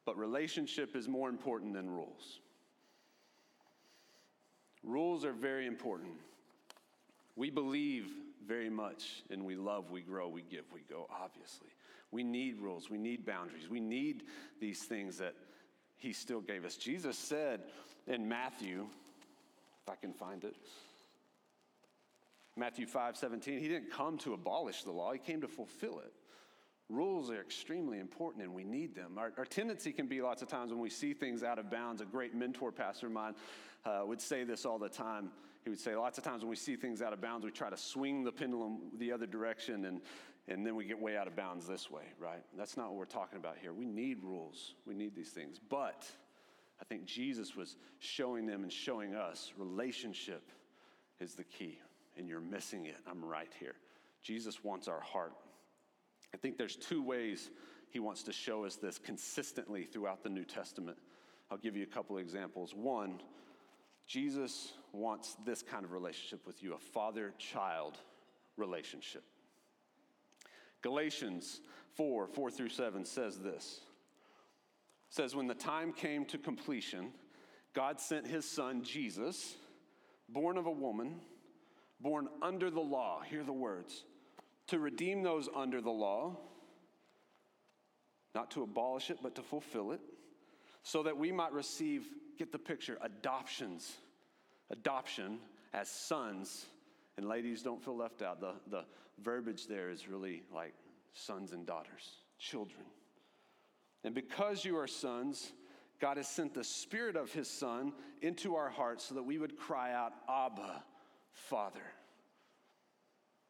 But 0.05 0.19
relationship 0.19 0.95
is 0.95 1.09
more 1.09 1.31
important 1.31 1.73
than 1.73 1.89
rules. 1.89 2.41
Rules 4.83 5.25
are 5.25 5.33
very 5.33 5.67
important. 5.67 6.13
We 7.37 7.51
believe 7.51 8.07
very 8.47 8.71
much 8.71 9.23
and 9.31 9.45
we 9.45 9.57
love, 9.57 9.91
we 9.91 10.01
grow, 10.01 10.29
we 10.29 10.43
give, 10.43 10.65
we 10.73 10.81
go, 10.89 11.07
obviously. 11.11 11.69
We 12.11 12.23
need 12.23 12.61
rules, 12.61 12.89
we 12.89 12.99
need 12.99 13.27
boundaries, 13.27 13.69
we 13.69 13.81
need 13.81 14.25
these 14.61 14.83
things 14.83 15.19
that 15.19 15.35
He 15.97 16.13
still 16.13 16.41
gave 16.41 16.65
us. 16.65 16.77
Jesus 16.77 17.19
said 17.19 17.63
in 18.07 18.29
Matthew, 18.29 18.87
if 19.83 19.93
I 19.93 19.97
can 19.97 20.13
find 20.13 20.45
it, 20.45 20.57
Matthew 22.57 22.87
5 22.87 23.17
17, 23.17 23.59
He 23.59 23.69
didn't 23.69 23.91
come 23.91 24.19
to 24.19 24.33
abolish 24.33 24.85
the 24.85 24.93
law, 24.93 25.13
He 25.13 25.19
came 25.19 25.41
to 25.43 25.49
fulfill 25.49 26.01
it. 26.01 26.13
Rules 26.89 27.31
are 27.31 27.41
extremely 27.41 27.99
important 27.99 28.43
and 28.43 28.55
we 28.55 28.65
need 28.65 28.95
them. 28.95 29.19
Our, 29.19 29.33
our, 29.37 29.45
tendency 29.45 29.93
can 29.93 30.07
be 30.07 30.23
lots 30.23 30.41
of 30.41 30.49
times 30.49 30.71
when 30.71 30.81
we 30.81 30.89
see 30.89 31.13
things 31.13 31.43
out 31.43 31.59
of 31.59 31.71
bounds. 31.71 32.01
A 32.01 32.07
great 32.07 32.35
mentor 32.35 32.73
pastor 32.73 33.09
of 33.09 33.13
mine 33.13 33.35
uh, 33.85 34.01
would 34.07 34.23
say 34.23 34.43
this 34.45 34.65
all 34.65 34.79
the 34.79 34.89
time. 34.89 35.31
He 35.65 35.71
would 35.71 35.81
say, 35.81 35.95
lots 35.97 36.19
of 36.19 36.25
times 36.25 36.43
when 36.43 36.51
we 36.51 36.57
see 36.57 36.77
things 36.77 37.03
out 37.03 37.13
of 37.13 37.21
bounds, 37.21 37.45
we 37.45 37.51
try 37.51 37.71
to 37.71 37.77
swing 37.77 38.25
the 38.25 38.33
pendulum 38.33 38.79
the 38.99 39.13
other 39.13 39.27
direction 39.27 39.85
and, 39.85 40.01
and 40.47 40.67
then 40.67 40.75
we 40.75 40.85
get 40.85 41.01
way 41.01 41.17
out 41.17 41.27
of 41.27 41.37
bounds 41.37 41.67
this 41.67 41.91
way, 41.91 42.05
right? 42.19 42.43
That's 42.57 42.77
not 42.77 42.89
what 42.89 42.97
we're 42.97 43.05
talking 43.05 43.39
about 43.39 43.57
here. 43.61 43.73
We 43.73 43.85
need 43.85 44.23
rules, 44.23 44.75
we 44.87 44.95
need 44.95 45.15
these 45.15 45.31
things. 45.31 45.61
But 45.69 46.07
I 46.81 46.85
think 46.85 47.05
Jesus 47.05 47.57
was 47.57 47.77
showing 47.99 48.47
them 48.47 48.63
and 48.63 48.73
showing 48.73 49.15
us 49.15 49.53
relationship 49.59 50.43
is 51.21 51.35
the 51.35 51.45
key, 51.45 51.79
and 52.17 52.29
you're 52.29 52.41
missing 52.41 52.87
it. 52.87 52.97
I'm 53.11 53.25
right 53.25 53.53
here. 53.59 53.75
Jesus 54.23 54.63
wants 54.63 54.89
our 54.89 55.01
heart. 55.01 55.33
I 56.33 56.37
think 56.37 56.57
there's 56.57 56.77
two 56.77 57.03
ways 57.03 57.51
he 57.91 57.99
wants 57.99 58.23
to 58.25 58.33
show 58.33 58.65
us 58.65 58.77
this 58.77 58.99
consistently 58.99 59.85
throughout 59.85 60.23
the 60.23 60.29
New 60.29 60.45
Testament. 60.45 60.99
I'll 61.51 61.59
give 61.59 61.77
you 61.77 61.83
a 61.83 61.87
couple 61.87 62.17
of 62.17 62.23
examples. 62.23 62.75
One, 62.75 63.21
Jesus 64.09 64.73
wants 64.93 65.37
this 65.45 65.63
kind 65.63 65.85
of 65.85 65.93
relationship 65.93 66.45
with 66.47 66.63
you 66.63 66.75
a 66.75 66.79
father 66.79 67.33
child 67.39 67.99
relationship. 68.57 69.23
Galatians 70.83 71.61
4 71.95 72.27
4 72.27 72.51
through 72.51 72.71
7 72.71 73.05
says 73.05 73.39
this 73.39 73.81
says, 75.11 75.35
When 75.35 75.47
the 75.47 75.55
time 75.55 75.93
came 75.93 76.25
to 76.27 76.39
completion, 76.39 77.13
God 77.75 78.01
sent 78.01 78.27
his 78.27 78.49
son 78.49 78.83
Jesus, 78.83 79.57
born 80.29 80.57
of 80.57 80.67
a 80.67 80.71
woman, 80.71 81.21
born 82.01 82.29
under 82.43 82.71
the 82.71 82.81
law. 82.81 83.21
Hear 83.21 83.45
the 83.45 83.53
words 83.53 84.05
to 84.69 84.79
redeem 84.79 85.23
those 85.23 85.49
under 85.55 85.81
the 85.81 85.91
law, 85.91 86.37
not 88.35 88.51
to 88.53 88.63
abolish 88.63 89.11
it, 89.11 89.19
but 89.23 89.35
to 89.35 89.43
fulfill 89.43 89.93
it, 89.93 90.01
so 90.83 91.03
that 91.03 91.17
we 91.17 91.33
might 91.33 91.53
receive, 91.53 92.07
get 92.39 92.53
the 92.53 92.59
picture, 92.59 92.97
adoptions, 93.03 93.97
adoption 94.71 95.39
as 95.75 95.89
sons. 95.89 96.67
And 97.17 97.27
ladies, 97.27 97.63
don't 97.63 97.83
feel 97.83 97.97
left 97.97 98.23
out. 98.23 98.41
The, 98.41 98.53
the 98.71 98.85
verbiage 99.23 99.67
there 99.67 99.91
is 99.91 100.09
really 100.09 100.43
like 100.55 100.75
sons 101.13 101.53
and 101.53 101.67
daughters, 101.67 102.17
children. 102.39 102.85
And 104.05 104.15
because 104.15 104.65
you 104.65 104.79
are 104.79 104.87
sons, 104.87 105.53
God 106.01 106.17
has 106.17 106.29
sent 106.29 106.55
the 106.55 106.63
Spirit 106.63 107.17
of 107.17 107.33
His 107.33 107.51
Son 107.51 107.93
into 108.23 108.55
our 108.55 108.71
hearts 108.71 109.05
so 109.05 109.17
that 109.17 109.23
we 109.23 109.39
would 109.39 109.59
cry 109.59 109.93
out, 109.93 110.13
Abba, 110.29 110.83
Father. 111.33 111.83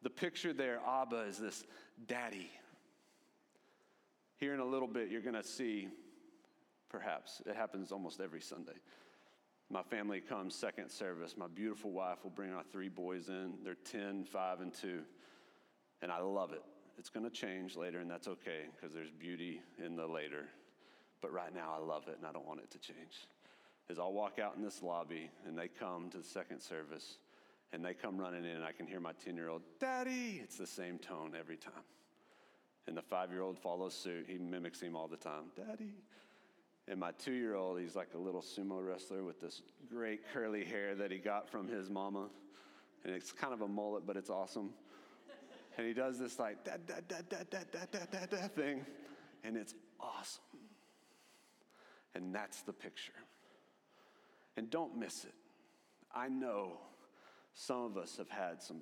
The 0.01 0.09
picture 0.09 0.53
there, 0.53 0.79
Abba, 0.87 1.25
is 1.27 1.37
this 1.37 1.63
daddy. 2.07 2.49
Here 4.37 4.53
in 4.53 4.61
a 4.61 4.65
little 4.65 4.87
bit, 4.87 5.09
you're 5.09 5.21
going 5.21 5.35
to 5.35 5.43
see, 5.43 5.89
perhaps, 6.89 7.41
it 7.45 7.55
happens 7.55 7.91
almost 7.91 8.19
every 8.19 8.41
Sunday. 8.41 8.73
My 9.71 9.83
family 9.83 10.19
comes 10.19 10.55
second 10.55 10.89
service. 10.89 11.35
My 11.37 11.47
beautiful 11.47 11.91
wife 11.91 12.23
will 12.23 12.31
bring 12.31 12.51
our 12.51 12.63
three 12.63 12.89
boys 12.89 13.29
in. 13.29 13.53
They're 13.63 13.75
10, 13.75 14.25
5, 14.25 14.61
and 14.61 14.73
2. 14.73 15.01
And 16.01 16.11
I 16.11 16.19
love 16.19 16.53
it. 16.53 16.63
It's 16.97 17.09
going 17.09 17.23
to 17.23 17.31
change 17.31 17.75
later, 17.75 17.99
and 17.99 18.09
that's 18.09 18.27
okay 18.27 18.63
because 18.75 18.93
there's 18.93 19.11
beauty 19.11 19.61
in 19.83 19.95
the 19.95 20.07
later. 20.07 20.45
But 21.21 21.31
right 21.31 21.53
now, 21.53 21.75
I 21.75 21.83
love 21.83 22.07
it, 22.07 22.17
and 22.17 22.25
I 22.25 22.31
don't 22.31 22.47
want 22.47 22.61
it 22.61 22.71
to 22.71 22.79
change. 22.79 23.27
As 23.89 23.99
I'll 23.99 24.13
walk 24.13 24.39
out 24.39 24.55
in 24.55 24.63
this 24.63 24.81
lobby, 24.81 25.29
and 25.47 25.57
they 25.57 25.67
come 25.67 26.09
to 26.11 26.17
the 26.17 26.23
second 26.23 26.61
service, 26.61 27.17
and 27.71 27.85
they 27.85 27.93
come 27.93 28.17
running 28.17 28.45
in, 28.45 28.51
and 28.51 28.63
I 28.63 28.71
can 28.71 28.87
hear 28.87 28.99
my 28.99 29.13
10 29.23 29.35
year 29.35 29.49
old, 29.49 29.61
Daddy! 29.79 30.41
It's 30.43 30.57
the 30.57 30.67
same 30.67 30.97
tone 30.97 31.33
every 31.39 31.57
time. 31.57 31.73
And 32.87 32.97
the 32.97 33.01
five 33.01 33.31
year 33.31 33.41
old 33.41 33.59
follows 33.59 33.93
suit. 33.93 34.25
He 34.27 34.39
mimics 34.39 34.81
him 34.81 34.95
all 34.95 35.07
the 35.07 35.17
time, 35.17 35.51
Daddy. 35.55 35.93
And 36.89 36.99
my 36.99 37.11
two 37.11 37.33
year 37.33 37.53
old, 37.53 37.79
he's 37.79 37.95
like 37.95 38.09
a 38.15 38.17
little 38.17 38.41
sumo 38.41 38.85
wrestler 38.85 39.23
with 39.23 39.39
this 39.39 39.61
great 39.87 40.21
curly 40.33 40.65
hair 40.65 40.95
that 40.95 41.11
he 41.11 41.19
got 41.19 41.47
from 41.47 41.67
his 41.67 41.87
mama. 41.87 42.29
And 43.03 43.13
it's 43.13 43.31
kind 43.31 43.53
of 43.53 43.61
a 43.61 43.67
mullet, 43.67 44.07
but 44.07 44.17
it's 44.17 44.31
awesome. 44.31 44.71
And 45.77 45.85
he 45.85 45.93
does 45.93 46.17
this 46.17 46.39
like 46.39 46.63
da 46.65 46.73
da 46.87 46.95
da 47.07 47.17
da 47.29 47.37
da 47.49 47.59
da 47.71 47.79
da 47.91 47.99
da 48.11 48.25
da 48.25 48.47
thing. 48.47 48.85
And 49.43 49.55
it's 49.55 49.75
awesome. 49.99 50.41
And 52.15 52.33
that's 52.33 52.63
the 52.63 52.73
picture. 52.73 53.13
And 54.57 54.69
don't 54.71 54.97
miss 54.97 55.25
it. 55.25 55.35
I 56.13 56.27
know 56.27 56.79
some 57.53 57.83
of 57.83 57.97
us 57.97 58.17
have 58.17 58.29
had 58.29 58.63
some 58.63 58.81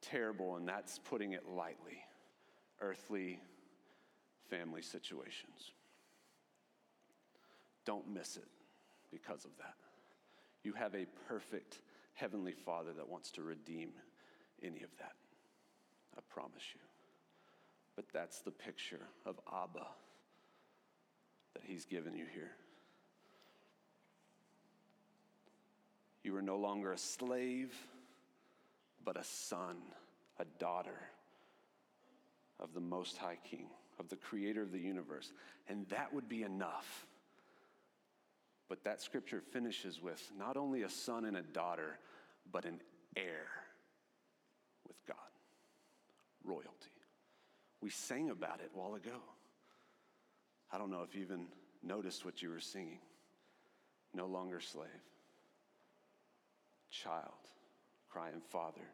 terrible, 0.00 0.56
and 0.56 0.68
that's 0.68 0.98
putting 0.98 1.32
it 1.32 1.48
lightly, 1.48 1.98
earthly 2.80 3.38
family 4.50 4.82
situations. 4.82 5.72
Don't 7.84 8.08
miss 8.12 8.36
it 8.36 8.48
because 9.10 9.44
of 9.44 9.50
that. 9.58 9.74
You 10.62 10.72
have 10.74 10.94
a 10.94 11.06
perfect 11.28 11.80
Heavenly 12.14 12.52
Father 12.52 12.92
that 12.96 13.08
wants 13.08 13.30
to 13.32 13.42
redeem 13.42 13.90
any 14.62 14.82
of 14.82 14.90
that. 14.98 15.14
I 16.16 16.20
promise 16.28 16.62
you. 16.74 16.80
But 17.96 18.06
that's 18.12 18.40
the 18.40 18.50
picture 18.50 19.00
of 19.26 19.38
Abba 19.52 19.86
that 21.54 21.62
He's 21.64 21.84
given 21.84 22.14
you 22.16 22.26
here. 22.32 22.52
You 26.22 26.36
are 26.36 26.42
no 26.42 26.56
longer 26.56 26.92
a 26.92 26.98
slave, 26.98 27.74
but 29.04 29.16
a 29.16 29.24
son, 29.24 29.76
a 30.38 30.44
daughter 30.58 31.00
of 32.60 32.72
the 32.74 32.80
Most 32.80 33.16
High 33.16 33.38
King, 33.50 33.66
of 33.98 34.08
the 34.08 34.16
Creator 34.16 34.62
of 34.62 34.72
the 34.72 34.78
universe. 34.78 35.32
And 35.68 35.86
that 35.88 36.14
would 36.14 36.28
be 36.28 36.44
enough. 36.44 37.06
But 38.72 38.84
that 38.84 39.02
scripture 39.02 39.42
finishes 39.52 40.00
with 40.00 40.32
not 40.34 40.56
only 40.56 40.80
a 40.84 40.88
son 40.88 41.26
and 41.26 41.36
a 41.36 41.42
daughter, 41.42 41.98
but 42.50 42.64
an 42.64 42.80
heir 43.14 43.46
with 44.88 44.96
God, 45.06 45.18
royalty. 46.42 46.70
We 47.82 47.90
sang 47.90 48.30
about 48.30 48.60
it 48.60 48.70
a 48.74 48.78
while 48.78 48.94
ago. 48.94 49.20
I 50.72 50.78
don't 50.78 50.90
know 50.90 51.02
if 51.02 51.14
you 51.14 51.20
even 51.20 51.48
noticed 51.82 52.24
what 52.24 52.40
you 52.40 52.48
were 52.48 52.60
singing. 52.60 53.00
No 54.14 54.24
longer 54.24 54.58
slave 54.58 54.88
child, 56.90 57.28
crying, 58.08 58.40
Father. 58.48 58.88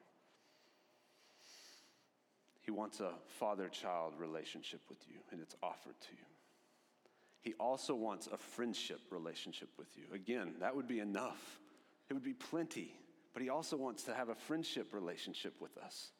He 2.62 2.72
wants 2.72 2.98
a 2.98 3.12
father 3.38 3.68
child 3.68 4.14
relationship 4.18 4.80
with 4.88 4.98
you, 5.08 5.18
and 5.30 5.40
it's 5.40 5.54
offered 5.62 6.00
to 6.00 6.08
you. 6.10 6.37
He 7.48 7.54
also 7.58 7.94
wants 7.94 8.28
a 8.30 8.36
friendship 8.36 9.00
relationship 9.08 9.70
with 9.78 9.86
you. 9.96 10.04
Again, 10.12 10.52
that 10.60 10.76
would 10.76 10.86
be 10.86 11.00
enough, 11.00 11.58
it 12.10 12.12
would 12.12 12.22
be 12.22 12.34
plenty, 12.34 12.94
but 13.32 13.42
he 13.42 13.48
also 13.48 13.74
wants 13.74 14.02
to 14.02 14.14
have 14.14 14.28
a 14.28 14.34
friendship 14.34 14.92
relationship 14.92 15.54
with 15.58 15.78
us. 15.78 16.10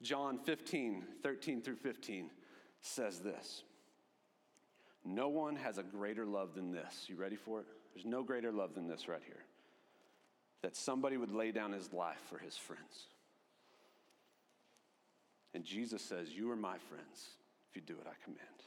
John 0.00 0.38
15, 0.38 1.04
13 1.22 1.60
through 1.60 1.76
15 1.76 2.30
says 2.80 3.20
this 3.20 3.64
No 5.04 5.28
one 5.28 5.56
has 5.56 5.76
a 5.76 5.82
greater 5.82 6.24
love 6.24 6.54
than 6.54 6.72
this. 6.72 7.04
You 7.06 7.16
ready 7.16 7.36
for 7.36 7.60
it? 7.60 7.66
There's 7.92 8.06
no 8.06 8.22
greater 8.22 8.50
love 8.50 8.74
than 8.74 8.88
this 8.88 9.08
right 9.08 9.22
here 9.26 9.44
that 10.62 10.74
somebody 10.74 11.18
would 11.18 11.32
lay 11.32 11.52
down 11.52 11.72
his 11.72 11.92
life 11.92 12.22
for 12.30 12.38
his 12.38 12.56
friends. 12.56 13.08
And 15.52 15.64
Jesus 15.64 16.00
says, 16.00 16.30
You 16.30 16.50
are 16.50 16.56
my 16.56 16.78
friends 16.78 17.28
if 17.68 17.76
you 17.76 17.82
do 17.82 17.98
what 17.98 18.06
I 18.06 18.24
command. 18.24 18.64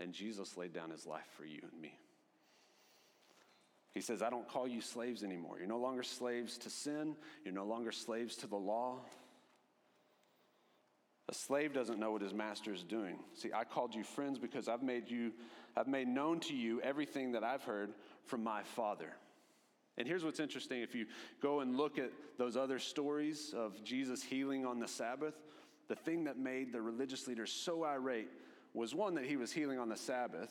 And 0.00 0.12
Jesus 0.12 0.56
laid 0.56 0.72
down 0.72 0.90
his 0.90 1.06
life 1.06 1.28
for 1.36 1.44
you 1.44 1.60
and 1.70 1.80
me. 1.80 1.98
He 3.92 4.00
says, 4.00 4.22
I 4.22 4.30
don't 4.30 4.48
call 4.48 4.66
you 4.66 4.80
slaves 4.80 5.22
anymore. 5.22 5.58
You're 5.58 5.68
no 5.68 5.78
longer 5.78 6.02
slaves 6.02 6.58
to 6.58 6.70
sin, 6.70 7.14
you're 7.44 7.54
no 7.54 7.64
longer 7.64 7.92
slaves 7.92 8.36
to 8.36 8.46
the 8.48 8.56
law. 8.56 8.98
A 11.28 11.34
slave 11.34 11.72
doesn't 11.72 11.98
know 11.98 12.10
what 12.10 12.20
his 12.20 12.34
master 12.34 12.72
is 12.72 12.82
doing. 12.82 13.18
See, 13.32 13.50
I 13.54 13.64
called 13.64 13.94
you 13.94 14.04
friends 14.04 14.38
because 14.38 14.68
I've 14.68 14.82
made 14.82 15.10
you, 15.10 15.32
I've 15.74 15.88
made 15.88 16.06
known 16.06 16.40
to 16.40 16.54
you 16.54 16.82
everything 16.82 17.32
that 17.32 17.42
I've 17.42 17.62
heard 17.62 17.94
from 18.26 18.42
my 18.42 18.62
Father. 18.62 19.14
And 19.96 20.06
here's 20.08 20.24
what's 20.24 20.40
interesting 20.40 20.82
if 20.82 20.94
you 20.94 21.06
go 21.40 21.60
and 21.60 21.76
look 21.76 21.98
at 21.98 22.10
those 22.36 22.56
other 22.56 22.78
stories 22.78 23.54
of 23.56 23.82
Jesus 23.84 24.22
healing 24.22 24.66
on 24.66 24.80
the 24.80 24.88
Sabbath, 24.88 25.34
the 25.88 25.94
thing 25.94 26.24
that 26.24 26.36
made 26.36 26.72
the 26.72 26.82
religious 26.82 27.26
leaders 27.26 27.52
so 27.52 27.84
irate 27.84 28.28
was 28.74 28.94
one 28.94 29.14
that 29.14 29.24
he 29.24 29.36
was 29.36 29.52
healing 29.52 29.78
on 29.78 29.88
the 29.88 29.96
Sabbath, 29.96 30.50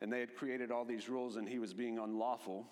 and 0.00 0.12
they 0.12 0.20
had 0.20 0.34
created 0.34 0.70
all 0.70 0.84
these 0.84 1.08
rules, 1.08 1.36
and 1.36 1.48
he 1.48 1.58
was 1.58 1.74
being 1.74 1.98
unlawful 1.98 2.66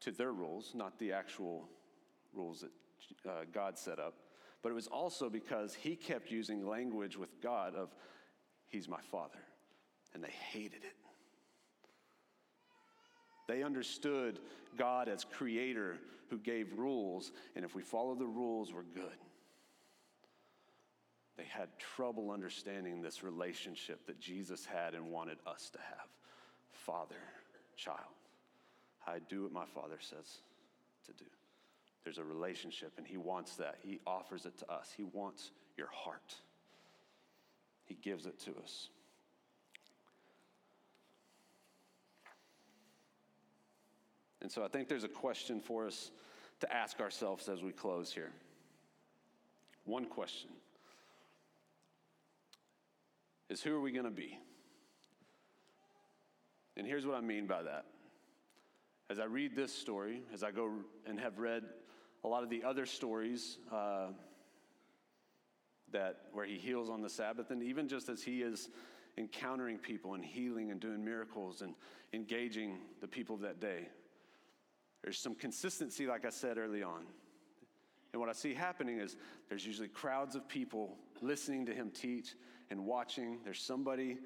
to 0.00 0.10
their 0.10 0.32
rules, 0.32 0.72
not 0.74 0.98
the 0.98 1.12
actual 1.12 1.68
rules 2.34 2.60
that 2.62 3.30
uh, 3.30 3.44
God 3.52 3.78
set 3.78 3.98
up. 3.98 4.14
But 4.62 4.70
it 4.70 4.74
was 4.74 4.88
also 4.88 5.30
because 5.30 5.74
he 5.74 5.96
kept 5.96 6.30
using 6.30 6.66
language 6.66 7.16
with 7.16 7.40
God 7.40 7.74
of, 7.74 7.94
He's 8.68 8.88
my 8.88 9.00
Father. 9.10 9.38
And 10.14 10.22
they 10.22 10.30
hated 10.30 10.82
it. 10.84 10.96
They 13.48 13.62
understood 13.62 14.38
God 14.78 15.08
as 15.08 15.24
creator 15.24 15.98
who 16.30 16.38
gave 16.38 16.78
rules, 16.78 17.32
and 17.54 17.64
if 17.64 17.74
we 17.74 17.82
follow 17.82 18.14
the 18.14 18.26
rules, 18.26 18.72
we're 18.72 18.82
good. 18.82 19.18
They 21.36 21.44
had 21.44 21.68
trouble 21.78 22.30
understanding 22.30 23.00
this 23.00 23.22
relationship 23.22 24.06
that 24.06 24.20
Jesus 24.20 24.66
had 24.66 24.94
and 24.94 25.10
wanted 25.10 25.38
us 25.46 25.70
to 25.70 25.78
have 25.78 26.08
father, 26.72 27.14
child. 27.76 27.98
I 29.06 29.18
do 29.28 29.44
what 29.44 29.52
my 29.52 29.64
father 29.74 29.96
says 30.00 30.38
to 31.06 31.12
do. 31.12 31.30
There's 32.04 32.18
a 32.18 32.24
relationship, 32.24 32.92
and 32.98 33.06
he 33.06 33.16
wants 33.16 33.56
that. 33.56 33.76
He 33.82 34.00
offers 34.06 34.44
it 34.44 34.58
to 34.58 34.70
us. 34.70 34.92
He 34.96 35.04
wants 35.04 35.50
your 35.76 35.88
heart, 35.92 36.34
he 37.84 37.94
gives 37.94 38.26
it 38.26 38.38
to 38.40 38.50
us. 38.62 38.88
And 44.42 44.50
so 44.50 44.64
I 44.64 44.68
think 44.68 44.88
there's 44.88 45.04
a 45.04 45.08
question 45.08 45.60
for 45.60 45.86
us 45.86 46.10
to 46.60 46.72
ask 46.72 47.00
ourselves 47.00 47.48
as 47.48 47.62
we 47.62 47.70
close 47.70 48.12
here. 48.12 48.32
One 49.84 50.04
question 50.04 50.50
is 53.52 53.62
who 53.62 53.74
are 53.74 53.80
we 53.80 53.92
going 53.92 54.06
to 54.06 54.10
be? 54.10 54.38
And 56.76 56.86
here's 56.86 57.06
what 57.06 57.16
I 57.16 57.20
mean 57.20 57.46
by 57.46 57.62
that. 57.62 57.84
As 59.10 59.18
I 59.18 59.24
read 59.24 59.54
this 59.54 59.72
story, 59.72 60.22
as 60.32 60.42
I 60.42 60.50
go 60.50 60.70
and 61.06 61.20
have 61.20 61.38
read 61.38 61.64
a 62.24 62.28
lot 62.28 62.42
of 62.42 62.48
the 62.48 62.64
other 62.64 62.86
stories 62.86 63.58
uh, 63.70 64.08
that 65.92 66.22
where 66.32 66.46
he 66.46 66.56
heals 66.56 66.88
on 66.88 67.02
the 67.02 67.10
Sabbath, 67.10 67.50
and 67.50 67.62
even 67.62 67.88
just 67.88 68.08
as 68.08 68.22
he 68.22 68.40
is 68.40 68.70
encountering 69.18 69.76
people 69.76 70.14
and 70.14 70.24
healing 70.24 70.70
and 70.70 70.80
doing 70.80 71.04
miracles 71.04 71.60
and 71.60 71.74
engaging 72.14 72.78
the 73.02 73.06
people 73.06 73.34
of 73.34 73.42
that 73.42 73.60
day, 73.60 73.88
there's 75.02 75.18
some 75.18 75.34
consistency, 75.34 76.06
like 76.06 76.24
I 76.24 76.30
said 76.30 76.56
early 76.56 76.82
on. 76.82 77.04
And 78.14 78.20
what 78.20 78.30
I 78.30 78.32
see 78.32 78.54
happening 78.54 78.98
is 78.98 79.16
there's 79.50 79.66
usually 79.66 79.88
crowds 79.88 80.36
of 80.36 80.48
people 80.48 80.96
listening 81.20 81.66
to 81.66 81.74
him 81.74 81.90
teach 81.90 82.34
and 82.72 82.86
watching. 82.86 83.38
There's 83.44 83.60
somebody 83.60 84.18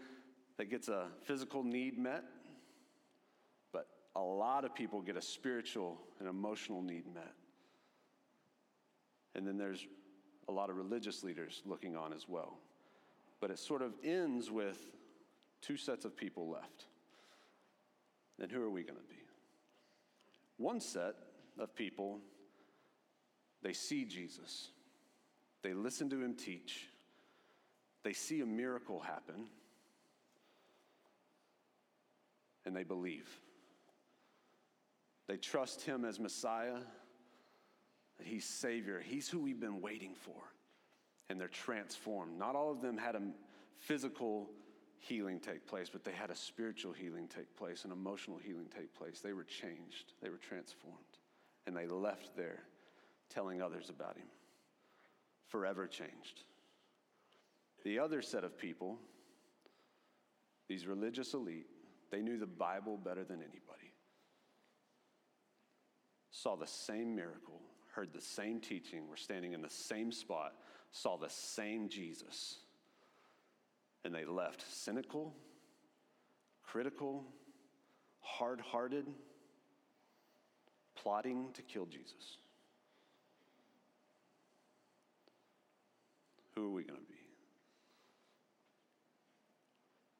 that 0.56 0.70
gets 0.70 0.88
a 0.88 1.08
physical 1.24 1.62
need 1.62 1.98
met, 1.98 2.24
but 3.72 3.88
a 4.14 4.20
lot 4.20 4.64
of 4.64 4.74
people 4.74 5.02
get 5.02 5.16
a 5.16 5.22
spiritual 5.22 5.98
and 6.18 6.28
emotional 6.28 6.80
need 6.80 7.12
met. 7.12 7.34
And 9.34 9.46
then 9.46 9.58
there's 9.58 9.84
a 10.48 10.52
lot 10.52 10.70
of 10.70 10.76
religious 10.76 11.22
leaders 11.22 11.60
looking 11.66 11.96
on 11.96 12.12
as 12.14 12.26
well. 12.26 12.56
But 13.40 13.50
it 13.50 13.58
sort 13.58 13.82
of 13.82 13.92
ends 14.02 14.50
with 14.50 14.78
two 15.60 15.76
sets 15.76 16.06
of 16.06 16.16
people 16.16 16.48
left. 16.48 16.86
Then 18.38 18.48
who 18.48 18.62
are 18.62 18.70
we 18.70 18.82
going 18.82 18.98
to 18.98 19.08
be? 19.08 19.20
One 20.56 20.80
set 20.80 21.16
of 21.58 21.74
people, 21.74 22.20
they 23.62 23.72
see 23.72 24.04
Jesus, 24.04 24.68
they 25.62 25.74
listen 25.74 26.08
to 26.10 26.22
him 26.22 26.34
teach, 26.34 26.88
they 28.06 28.12
see 28.12 28.40
a 28.40 28.46
miracle 28.46 29.00
happen, 29.00 29.46
and 32.64 32.76
they 32.76 32.84
believe. 32.84 33.28
They 35.26 35.36
trust 35.36 35.82
him 35.82 36.04
as 36.04 36.20
Messiah, 36.20 36.78
that 38.18 38.24
he's 38.24 38.44
Savior, 38.44 39.02
he's 39.04 39.28
who 39.28 39.40
we've 39.40 39.58
been 39.58 39.80
waiting 39.80 40.14
for, 40.14 40.40
and 41.28 41.40
they're 41.40 41.48
transformed. 41.48 42.38
Not 42.38 42.54
all 42.54 42.70
of 42.70 42.80
them 42.80 42.96
had 42.96 43.16
a 43.16 43.22
physical 43.76 44.50
healing 45.00 45.40
take 45.40 45.66
place, 45.66 45.88
but 45.90 46.04
they 46.04 46.12
had 46.12 46.30
a 46.30 46.36
spiritual 46.36 46.92
healing 46.92 47.26
take 47.26 47.56
place, 47.56 47.84
an 47.84 47.90
emotional 47.90 48.38
healing 48.38 48.68
take 48.72 48.94
place. 48.94 49.18
They 49.20 49.32
were 49.32 49.42
changed, 49.42 50.12
they 50.22 50.30
were 50.30 50.38
transformed, 50.38 51.18
and 51.66 51.76
they 51.76 51.88
left 51.88 52.36
there 52.36 52.62
telling 53.30 53.60
others 53.60 53.90
about 53.90 54.16
him. 54.16 54.28
Forever 55.48 55.88
changed. 55.88 56.44
The 57.86 58.00
other 58.00 58.20
set 58.20 58.42
of 58.42 58.58
people, 58.58 58.98
these 60.68 60.88
religious 60.88 61.34
elite, 61.34 61.68
they 62.10 62.20
knew 62.20 62.36
the 62.36 62.44
Bible 62.44 62.96
better 62.96 63.22
than 63.22 63.36
anybody. 63.36 63.92
Saw 66.32 66.56
the 66.56 66.66
same 66.66 67.14
miracle, 67.14 67.60
heard 67.94 68.12
the 68.12 68.20
same 68.20 68.58
teaching, 68.58 69.08
were 69.08 69.16
standing 69.16 69.52
in 69.52 69.62
the 69.62 69.70
same 69.70 70.10
spot, 70.10 70.54
saw 70.90 71.16
the 71.16 71.30
same 71.30 71.88
Jesus 71.88 72.56
and 74.04 74.12
they 74.12 74.24
left 74.24 74.64
cynical, 74.68 75.32
critical, 76.64 77.24
hard 78.18 78.60
hearted, 78.60 79.06
plotting 80.96 81.50
to 81.54 81.62
kill 81.62 81.86
Jesus. 81.86 82.38
Who 86.56 86.66
are 86.66 86.70
we 86.70 86.82
going 86.82 86.98
to 86.98 87.06
be? 87.06 87.15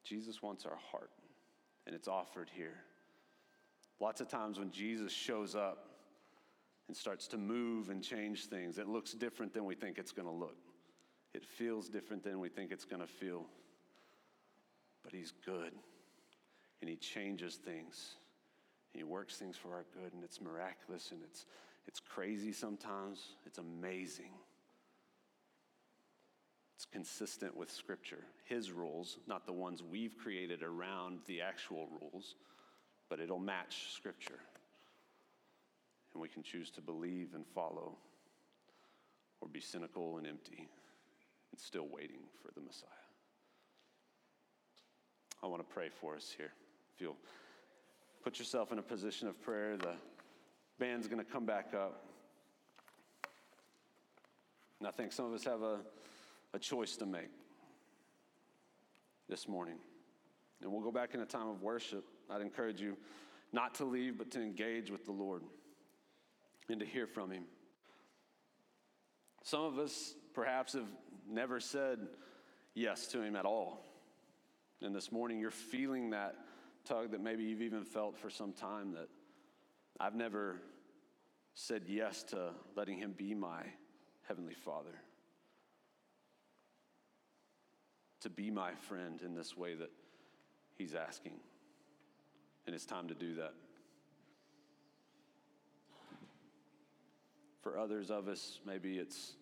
Jesus 0.06 0.42
wants 0.42 0.64
our 0.64 0.78
heart, 0.90 1.10
and 1.86 1.94
it's 1.94 2.08
offered 2.08 2.50
here. 2.54 2.78
Lots 4.00 4.20
of 4.20 4.28
times 4.28 4.58
when 4.58 4.70
Jesus 4.70 5.12
shows 5.12 5.54
up 5.54 5.88
and 6.88 6.96
starts 6.96 7.26
to 7.28 7.38
move 7.38 7.90
and 7.90 8.02
change 8.02 8.46
things, 8.46 8.78
it 8.78 8.86
looks 8.86 9.12
different 9.12 9.52
than 9.52 9.64
we 9.64 9.74
think 9.74 9.98
it's 9.98 10.12
going 10.12 10.28
to 10.28 10.34
look. 10.34 10.56
It 11.34 11.44
feels 11.44 11.88
different 11.88 12.22
than 12.22 12.38
we 12.38 12.48
think 12.48 12.70
it's 12.70 12.84
going 12.84 13.02
to 13.02 13.08
feel 13.08 13.46
but 15.06 15.14
He's 15.14 15.32
good 15.44 15.72
and 16.80 16.90
He 16.90 16.96
changes 16.96 17.54
things. 17.54 18.16
He 18.92 19.04
works 19.04 19.36
things 19.36 19.56
for 19.56 19.72
our 19.72 19.84
good, 19.94 20.12
and 20.12 20.24
it's 20.24 20.40
miraculous 20.40 21.12
and 21.12 21.20
it's, 21.22 21.46
it's 21.86 22.00
crazy 22.00 22.52
sometimes. 22.52 23.36
It's 23.46 23.58
amazing. 23.58 24.32
It's 26.76 26.84
consistent 26.84 27.56
with 27.56 27.70
Scripture, 27.70 28.22
His 28.44 28.70
rules, 28.70 29.18
not 29.26 29.46
the 29.46 29.52
ones 29.52 29.82
we've 29.82 30.16
created 30.18 30.62
around 30.62 31.20
the 31.26 31.40
actual 31.40 31.88
rules, 32.00 32.34
but 33.08 33.18
it'll 33.18 33.38
match 33.38 33.88
Scripture. 33.94 34.38
And 36.12 36.20
we 36.20 36.28
can 36.28 36.42
choose 36.42 36.70
to 36.72 36.82
believe 36.82 37.30
and 37.34 37.46
follow 37.54 37.96
or 39.40 39.48
be 39.48 39.60
cynical 39.60 40.18
and 40.18 40.26
empty 40.26 40.68
and 41.50 41.60
still 41.60 41.86
waiting 41.90 42.20
for 42.42 42.52
the 42.54 42.60
Messiah. 42.60 42.90
I 45.42 45.46
want 45.46 45.66
to 45.66 45.74
pray 45.74 45.88
for 45.88 46.14
us 46.14 46.34
here. 46.36 46.52
If 46.94 47.00
you'll 47.00 47.16
put 48.22 48.38
yourself 48.38 48.72
in 48.72 48.78
a 48.78 48.82
position 48.82 49.28
of 49.28 49.40
prayer, 49.40 49.76
the 49.76 49.94
band's 50.78 51.06
going 51.06 51.24
to 51.24 51.30
come 51.30 51.46
back 51.46 51.72
up. 51.74 52.04
And 54.78 54.88
I 54.88 54.90
think 54.90 55.12
some 55.12 55.26
of 55.26 55.32
us 55.32 55.44
have 55.44 55.62
a, 55.62 55.78
a 56.56 56.58
choice 56.58 56.96
to 56.96 57.04
make 57.04 57.28
this 59.28 59.46
morning. 59.46 59.76
And 60.62 60.72
we'll 60.72 60.80
go 60.80 60.90
back 60.90 61.12
in 61.12 61.20
a 61.20 61.26
time 61.26 61.48
of 61.48 61.60
worship. 61.60 62.02
I'd 62.30 62.40
encourage 62.40 62.80
you 62.80 62.96
not 63.52 63.74
to 63.74 63.84
leave, 63.84 64.16
but 64.16 64.30
to 64.30 64.40
engage 64.40 64.90
with 64.90 65.04
the 65.04 65.12
Lord 65.12 65.42
and 66.70 66.80
to 66.80 66.86
hear 66.86 67.06
from 67.06 67.30
Him. 67.30 67.44
Some 69.42 69.64
of 69.64 69.78
us 69.78 70.14
perhaps 70.32 70.72
have 70.72 70.88
never 71.28 71.60
said 71.60 71.98
yes 72.74 73.06
to 73.08 73.20
Him 73.20 73.36
at 73.36 73.44
all. 73.44 73.84
And 74.80 74.94
this 74.94 75.12
morning, 75.12 75.38
you're 75.38 75.50
feeling 75.50 76.10
that 76.10 76.36
tug 76.86 77.10
that 77.10 77.20
maybe 77.20 77.44
you've 77.44 77.62
even 77.62 77.84
felt 77.84 78.16
for 78.16 78.30
some 78.30 78.54
time 78.54 78.92
that 78.92 79.08
I've 80.00 80.14
never 80.14 80.56
said 81.52 81.82
yes 81.86 82.22
to 82.24 82.52
letting 82.76 82.96
Him 82.96 83.12
be 83.14 83.34
my 83.34 83.62
Heavenly 84.26 84.54
Father. 84.54 85.02
To 88.22 88.30
be 88.30 88.50
my 88.50 88.72
friend 88.88 89.20
in 89.24 89.34
this 89.34 89.56
way 89.56 89.74
that 89.74 89.90
He's 90.76 90.94
asking. 90.94 91.34
And 92.66 92.74
it's 92.74 92.86
time 92.86 93.08
to 93.08 93.14
do 93.14 93.34
that. 93.36 93.54
For 97.62 97.78
others 97.78 98.10
of 98.10 98.28
us, 98.28 98.60
maybe 98.66 98.98
it's 98.98 99.32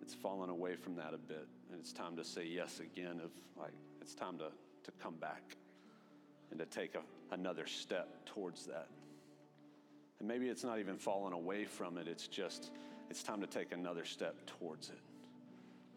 it's 0.00 0.14
fallen 0.14 0.48
away 0.48 0.76
from 0.76 0.94
that 0.96 1.12
a 1.12 1.18
bit. 1.18 1.46
And 1.70 1.78
it's 1.80 1.92
time 1.92 2.16
to 2.16 2.24
say 2.24 2.46
yes 2.46 2.80
again 2.80 3.20
of 3.22 3.30
like 3.60 3.72
it's 4.00 4.14
time 4.14 4.38
to, 4.38 4.48
to 4.84 4.90
come 5.02 5.14
back 5.16 5.56
and 6.50 6.58
to 6.58 6.66
take 6.66 6.94
a, 6.94 7.34
another 7.34 7.66
step 7.66 8.24
towards 8.26 8.66
that. 8.66 8.88
And 10.18 10.26
maybe 10.26 10.48
it's 10.48 10.64
not 10.64 10.78
even 10.78 10.96
fallen 10.96 11.32
away 11.32 11.64
from 11.64 11.98
it. 11.98 12.08
It's 12.08 12.26
just 12.26 12.70
it's 13.10 13.22
time 13.22 13.40
to 13.40 13.46
take 13.46 13.72
another 13.72 14.04
step 14.04 14.34
towards 14.58 14.88
it. 14.88 15.00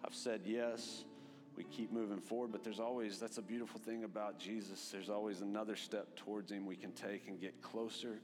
I've 0.03 0.15
said 0.15 0.41
yes 0.45 1.05
we 1.61 1.75
keep 1.75 1.91
moving 1.91 2.19
forward 2.19 2.51
but 2.51 2.63
there's 2.63 2.79
always 2.79 3.19
that's 3.19 3.37
a 3.37 3.41
beautiful 3.41 3.79
thing 3.79 4.03
about 4.03 4.39
jesus 4.39 4.89
there's 4.91 5.09
always 5.09 5.41
another 5.41 5.75
step 5.75 6.15
towards 6.15 6.51
him 6.51 6.65
we 6.65 6.75
can 6.75 6.91
take 6.91 7.27
and 7.27 7.39
get 7.39 7.61
closer 7.61 8.19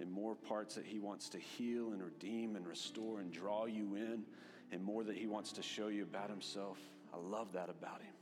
and 0.00 0.10
more 0.10 0.34
parts 0.34 0.74
that 0.74 0.84
he 0.84 0.98
wants 0.98 1.28
to 1.28 1.38
heal 1.38 1.92
and 1.92 2.02
redeem 2.02 2.56
and 2.56 2.66
restore 2.66 3.20
and 3.20 3.32
draw 3.32 3.66
you 3.66 3.94
in 3.96 4.24
and 4.72 4.82
more 4.82 5.04
that 5.04 5.16
He 5.16 5.26
wants 5.26 5.52
to 5.52 5.62
show 5.62 5.88
you 5.88 6.02
about 6.02 6.30
Himself. 6.30 6.78
I 7.14 7.18
love 7.18 7.52
that 7.52 7.68
about 7.68 8.00
Him. 8.00 8.14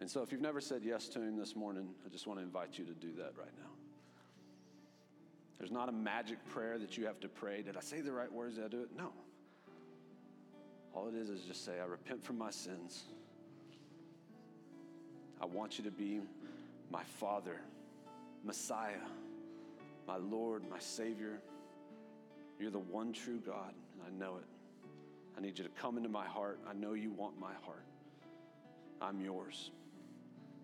And 0.00 0.10
so, 0.10 0.22
if 0.22 0.30
you've 0.30 0.42
never 0.42 0.60
said 0.60 0.82
yes 0.84 1.08
to 1.08 1.20
Him 1.20 1.36
this 1.36 1.56
morning, 1.56 1.88
I 2.04 2.08
just 2.10 2.26
want 2.26 2.38
to 2.38 2.44
invite 2.44 2.78
you 2.78 2.84
to 2.84 2.92
do 2.92 3.12
that 3.16 3.32
right 3.38 3.52
now. 3.58 3.70
There's 5.58 5.72
not 5.72 5.88
a 5.88 5.92
magic 5.92 6.44
prayer 6.46 6.78
that 6.78 6.98
you 6.98 7.06
have 7.06 7.20
to 7.20 7.28
pray. 7.28 7.62
Did 7.62 7.76
I 7.76 7.80
say 7.80 8.00
the 8.00 8.12
right 8.12 8.30
words? 8.30 8.56
Did 8.56 8.64
I 8.64 8.68
do 8.68 8.82
it? 8.82 8.88
No. 8.96 9.12
All 10.94 11.08
it 11.08 11.14
is 11.14 11.30
is 11.30 11.42
just 11.42 11.64
say, 11.64 11.80
I 11.80 11.84
repent 11.84 12.22
from 12.22 12.38
my 12.38 12.50
sins. 12.50 13.04
I 15.40 15.46
want 15.46 15.78
you 15.78 15.84
to 15.84 15.90
be 15.90 16.20
my 16.90 17.02
Father, 17.02 17.60
Messiah, 18.44 19.00
my 20.06 20.16
Lord, 20.16 20.62
my 20.70 20.78
Savior. 20.78 21.40
You're 22.60 22.70
the 22.70 22.78
one 22.78 23.12
true 23.12 23.40
God, 23.44 23.72
and 23.94 24.02
I 24.06 24.24
know 24.24 24.36
it. 24.36 24.44
I 25.36 25.40
need 25.40 25.58
you 25.58 25.64
to 25.64 25.70
come 25.70 25.96
into 25.96 26.10
my 26.10 26.26
heart. 26.26 26.60
I 26.68 26.74
know 26.74 26.92
you 26.92 27.10
want 27.10 27.40
my 27.40 27.54
heart. 27.62 27.84
I'm 29.00 29.20
yours. 29.20 29.70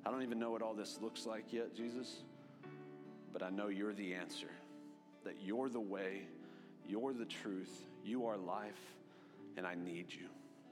I 0.04 0.10
don't 0.10 0.22
even 0.22 0.38
know 0.38 0.50
what 0.50 0.62
all 0.62 0.74
this 0.74 0.98
looks 1.02 1.26
like 1.26 1.52
yet, 1.52 1.74
Jesus, 1.74 2.22
but 3.32 3.42
I 3.42 3.50
know 3.50 3.68
you're 3.68 3.94
the 3.94 4.14
answer, 4.14 4.50
that 5.24 5.36
you're 5.42 5.68
the 5.68 5.80
way, 5.80 6.22
you're 6.86 7.12
the 7.12 7.24
truth, 7.24 7.86
you 8.04 8.26
are 8.26 8.36
life, 8.36 8.96
and 9.58 9.66
I 9.66 9.74
need 9.74 10.06
you. 10.12 10.28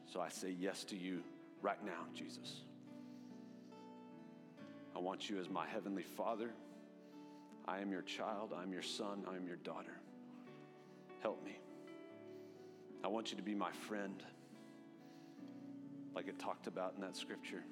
So 0.06 0.20
I 0.20 0.28
say 0.28 0.54
yes 0.58 0.84
to 0.84 0.96
you 0.96 1.22
right 1.60 1.84
now, 1.84 2.06
Jesus. 2.14 2.60
I 4.94 5.00
want 5.00 5.28
you 5.28 5.40
as 5.40 5.50
my 5.50 5.66
heavenly 5.66 6.04
Father. 6.04 6.50
I 7.66 7.80
am 7.80 7.90
your 7.90 8.02
child, 8.02 8.54
I'm 8.56 8.72
your 8.72 8.82
son, 8.82 9.24
I 9.28 9.34
am 9.34 9.44
your 9.44 9.56
daughter. 9.56 9.98
Help 11.20 11.44
me. 11.44 11.58
I 13.02 13.08
want 13.08 13.32
you 13.32 13.36
to 13.36 13.42
be 13.42 13.56
my 13.56 13.72
friend, 13.88 14.22
like 16.14 16.28
it 16.28 16.38
talked 16.38 16.68
about 16.68 16.94
in 16.94 17.00
that 17.00 17.16
scripture. 17.16 17.64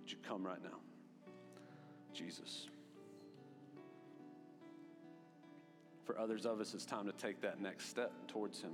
Would 0.00 0.12
you 0.12 0.18
come 0.26 0.46
right 0.46 0.62
now? 0.62 0.78
Jesus. 2.14 2.68
For 6.08 6.18
others 6.18 6.46
of 6.46 6.58
us, 6.58 6.72
it's 6.72 6.86
time 6.86 7.04
to 7.04 7.12
take 7.12 7.42
that 7.42 7.60
next 7.60 7.90
step 7.90 8.10
towards 8.28 8.62
Him. 8.62 8.70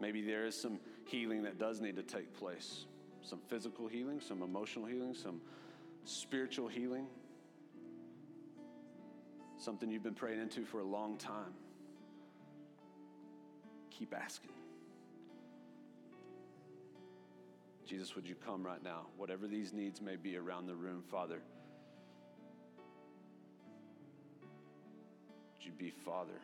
Maybe 0.00 0.22
there 0.22 0.46
is 0.46 0.54
some 0.54 0.78
healing 1.06 1.42
that 1.42 1.58
does 1.58 1.80
need 1.80 1.96
to 1.96 2.04
take 2.04 2.32
place 2.32 2.86
some 3.24 3.40
physical 3.48 3.88
healing, 3.88 4.20
some 4.20 4.40
emotional 4.42 4.84
healing, 4.86 5.14
some 5.14 5.40
spiritual 6.04 6.68
healing, 6.68 7.06
something 9.58 9.90
you've 9.90 10.04
been 10.04 10.14
praying 10.14 10.40
into 10.40 10.64
for 10.64 10.78
a 10.78 10.84
long 10.84 11.16
time. 11.16 11.54
Keep 13.90 14.14
asking. 14.14 14.52
Jesus, 17.86 18.14
would 18.14 18.28
you 18.28 18.36
come 18.36 18.64
right 18.64 18.82
now? 18.84 19.06
Whatever 19.16 19.48
these 19.48 19.72
needs 19.72 20.00
may 20.00 20.14
be 20.14 20.36
around 20.36 20.66
the 20.66 20.76
room, 20.76 21.02
Father. 21.10 21.42
Be 25.82 25.90
Father? 25.90 26.40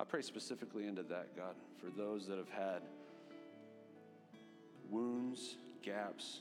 I 0.00 0.04
pray 0.04 0.22
specifically 0.22 0.86
into 0.86 1.02
that, 1.02 1.36
God, 1.36 1.54
for 1.78 1.90
those 1.90 2.26
that 2.26 2.38
have 2.38 2.48
had 2.48 2.80
wounds, 4.88 5.56
gaps, 5.82 6.40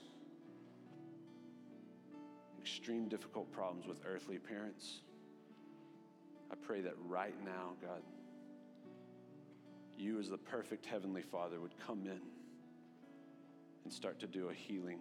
extreme 2.61 3.09
difficult 3.09 3.51
problems 3.51 3.85
with 3.85 3.99
earthly 4.07 4.37
parents. 4.37 5.01
I 6.49 6.55
pray 6.55 6.79
that 6.81 6.93
right 7.05 7.35
now, 7.43 7.73
God, 7.81 8.01
you 9.97 10.19
as 10.21 10.29
the 10.29 10.37
perfect 10.37 10.85
Heavenly 10.85 11.21
Father 11.21 11.59
would 11.59 11.77
come 11.85 12.03
in 12.05 12.21
and 13.83 13.91
start 13.91 14.21
to 14.21 14.27
do 14.27 14.49
a 14.49 14.53
healing. 14.53 14.99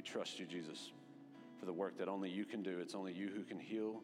We 0.00 0.04
trust 0.04 0.38
you, 0.38 0.46
Jesus, 0.46 0.92
for 1.58 1.66
the 1.66 1.74
work 1.74 1.98
that 1.98 2.08
only 2.08 2.30
you 2.30 2.46
can 2.46 2.62
do. 2.62 2.78
It's 2.80 2.94
only 2.94 3.12
you 3.12 3.28
who 3.28 3.42
can 3.42 3.58
heal, 3.58 4.00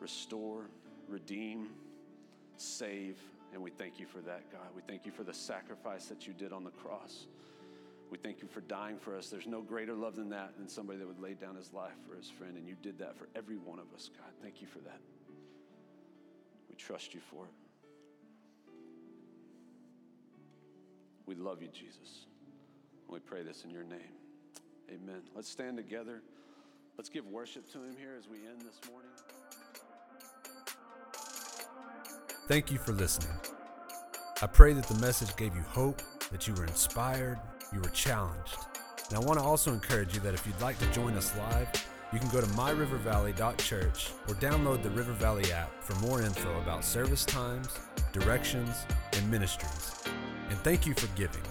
restore, 0.00 0.64
redeem, 1.06 1.68
save. 2.56 3.16
And 3.52 3.62
we 3.62 3.70
thank 3.70 4.00
you 4.00 4.06
for 4.06 4.18
that, 4.22 4.50
God. 4.50 4.66
We 4.74 4.82
thank 4.82 5.06
you 5.06 5.12
for 5.12 5.22
the 5.22 5.32
sacrifice 5.32 6.06
that 6.06 6.26
you 6.26 6.32
did 6.32 6.52
on 6.52 6.64
the 6.64 6.72
cross. 6.72 7.28
We 8.10 8.18
thank 8.18 8.42
you 8.42 8.48
for 8.48 8.62
dying 8.62 8.98
for 8.98 9.16
us. 9.16 9.28
There's 9.28 9.46
no 9.46 9.62
greater 9.62 9.94
love 9.94 10.16
than 10.16 10.30
that, 10.30 10.58
than 10.58 10.66
somebody 10.66 10.98
that 10.98 11.06
would 11.06 11.20
lay 11.20 11.34
down 11.34 11.54
his 11.54 11.72
life 11.72 11.94
for 12.04 12.16
his 12.16 12.28
friend. 12.28 12.56
And 12.56 12.66
you 12.66 12.74
did 12.82 12.98
that 12.98 13.16
for 13.16 13.28
every 13.36 13.58
one 13.58 13.78
of 13.78 13.94
us, 13.94 14.10
God. 14.18 14.32
Thank 14.42 14.60
you 14.60 14.66
for 14.66 14.80
that. 14.80 14.98
We 16.68 16.74
trust 16.74 17.14
you 17.14 17.20
for 17.30 17.44
it. 17.44 17.52
We 21.26 21.36
love 21.36 21.62
you, 21.62 21.68
Jesus. 21.68 22.26
And 23.06 23.14
we 23.14 23.20
pray 23.20 23.44
this 23.44 23.62
in 23.62 23.70
your 23.70 23.84
name. 23.84 24.21
Amen. 24.92 25.22
Let's 25.34 25.48
stand 25.48 25.76
together. 25.76 26.22
Let's 26.98 27.08
give 27.08 27.26
worship 27.26 27.70
to 27.72 27.78
him 27.78 27.94
here 27.98 28.14
as 28.18 28.28
we 28.28 28.38
end 28.38 28.60
this 28.60 28.78
morning. 28.90 29.10
Thank 32.48 32.70
you 32.70 32.78
for 32.78 32.92
listening. 32.92 33.34
I 34.42 34.46
pray 34.46 34.72
that 34.72 34.86
the 34.86 34.96
message 34.96 35.34
gave 35.36 35.54
you 35.54 35.62
hope, 35.62 36.02
that 36.30 36.46
you 36.46 36.54
were 36.54 36.64
inspired, 36.64 37.40
you 37.72 37.80
were 37.80 37.90
challenged. 37.90 38.56
And 39.08 39.16
I 39.16 39.20
want 39.20 39.38
to 39.38 39.44
also 39.44 39.72
encourage 39.72 40.14
you 40.14 40.20
that 40.20 40.34
if 40.34 40.46
you'd 40.46 40.60
like 40.60 40.78
to 40.80 40.86
join 40.92 41.14
us 41.14 41.34
live, 41.36 41.68
you 42.12 42.18
can 42.18 42.28
go 42.28 42.40
to 42.40 42.46
myrivervalley.church 42.48 44.10
or 44.28 44.34
download 44.34 44.82
the 44.82 44.90
River 44.90 45.12
Valley 45.12 45.50
app 45.52 45.70
for 45.82 45.94
more 46.06 46.20
info 46.22 46.60
about 46.60 46.84
service 46.84 47.24
times, 47.24 47.68
directions, 48.12 48.84
and 49.14 49.30
ministries. 49.30 50.02
And 50.50 50.58
thank 50.58 50.86
you 50.86 50.92
for 50.94 51.06
giving. 51.16 51.42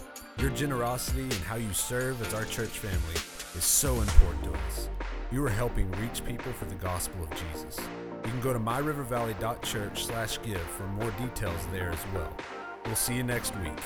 Your 0.42 0.50
generosity 0.50 1.22
and 1.22 1.34
how 1.34 1.56
you 1.56 1.72
serve 1.72 2.20
as 2.26 2.34
our 2.34 2.46
church 2.46 2.80
family 2.80 3.14
is 3.56 3.64
so 3.64 4.02
important 4.02 4.44
to 4.46 4.52
us. 4.54 4.90
You 5.32 5.46
are 5.46 5.50
helping 5.50 5.92
reach 5.92 6.26
people 6.26 6.52
for 6.54 6.66
the 6.66 6.74
gospel 6.76 7.24
of 7.24 7.30
Jesus. 7.30 7.80
You 8.26 8.32
can 8.32 8.42
go 8.42 8.52
to 8.52 8.60
myrivervalley.church 8.60 10.04
slash 10.04 10.42
give 10.42 10.60
for 10.62 10.88
more 10.88 11.12
details 11.12 11.68
there 11.72 11.92
as 11.92 12.00
well. 12.16 12.36
We'll 12.88 12.96
see 12.96 13.14
you 13.14 13.22
next 13.22 13.56
week. 13.60 13.78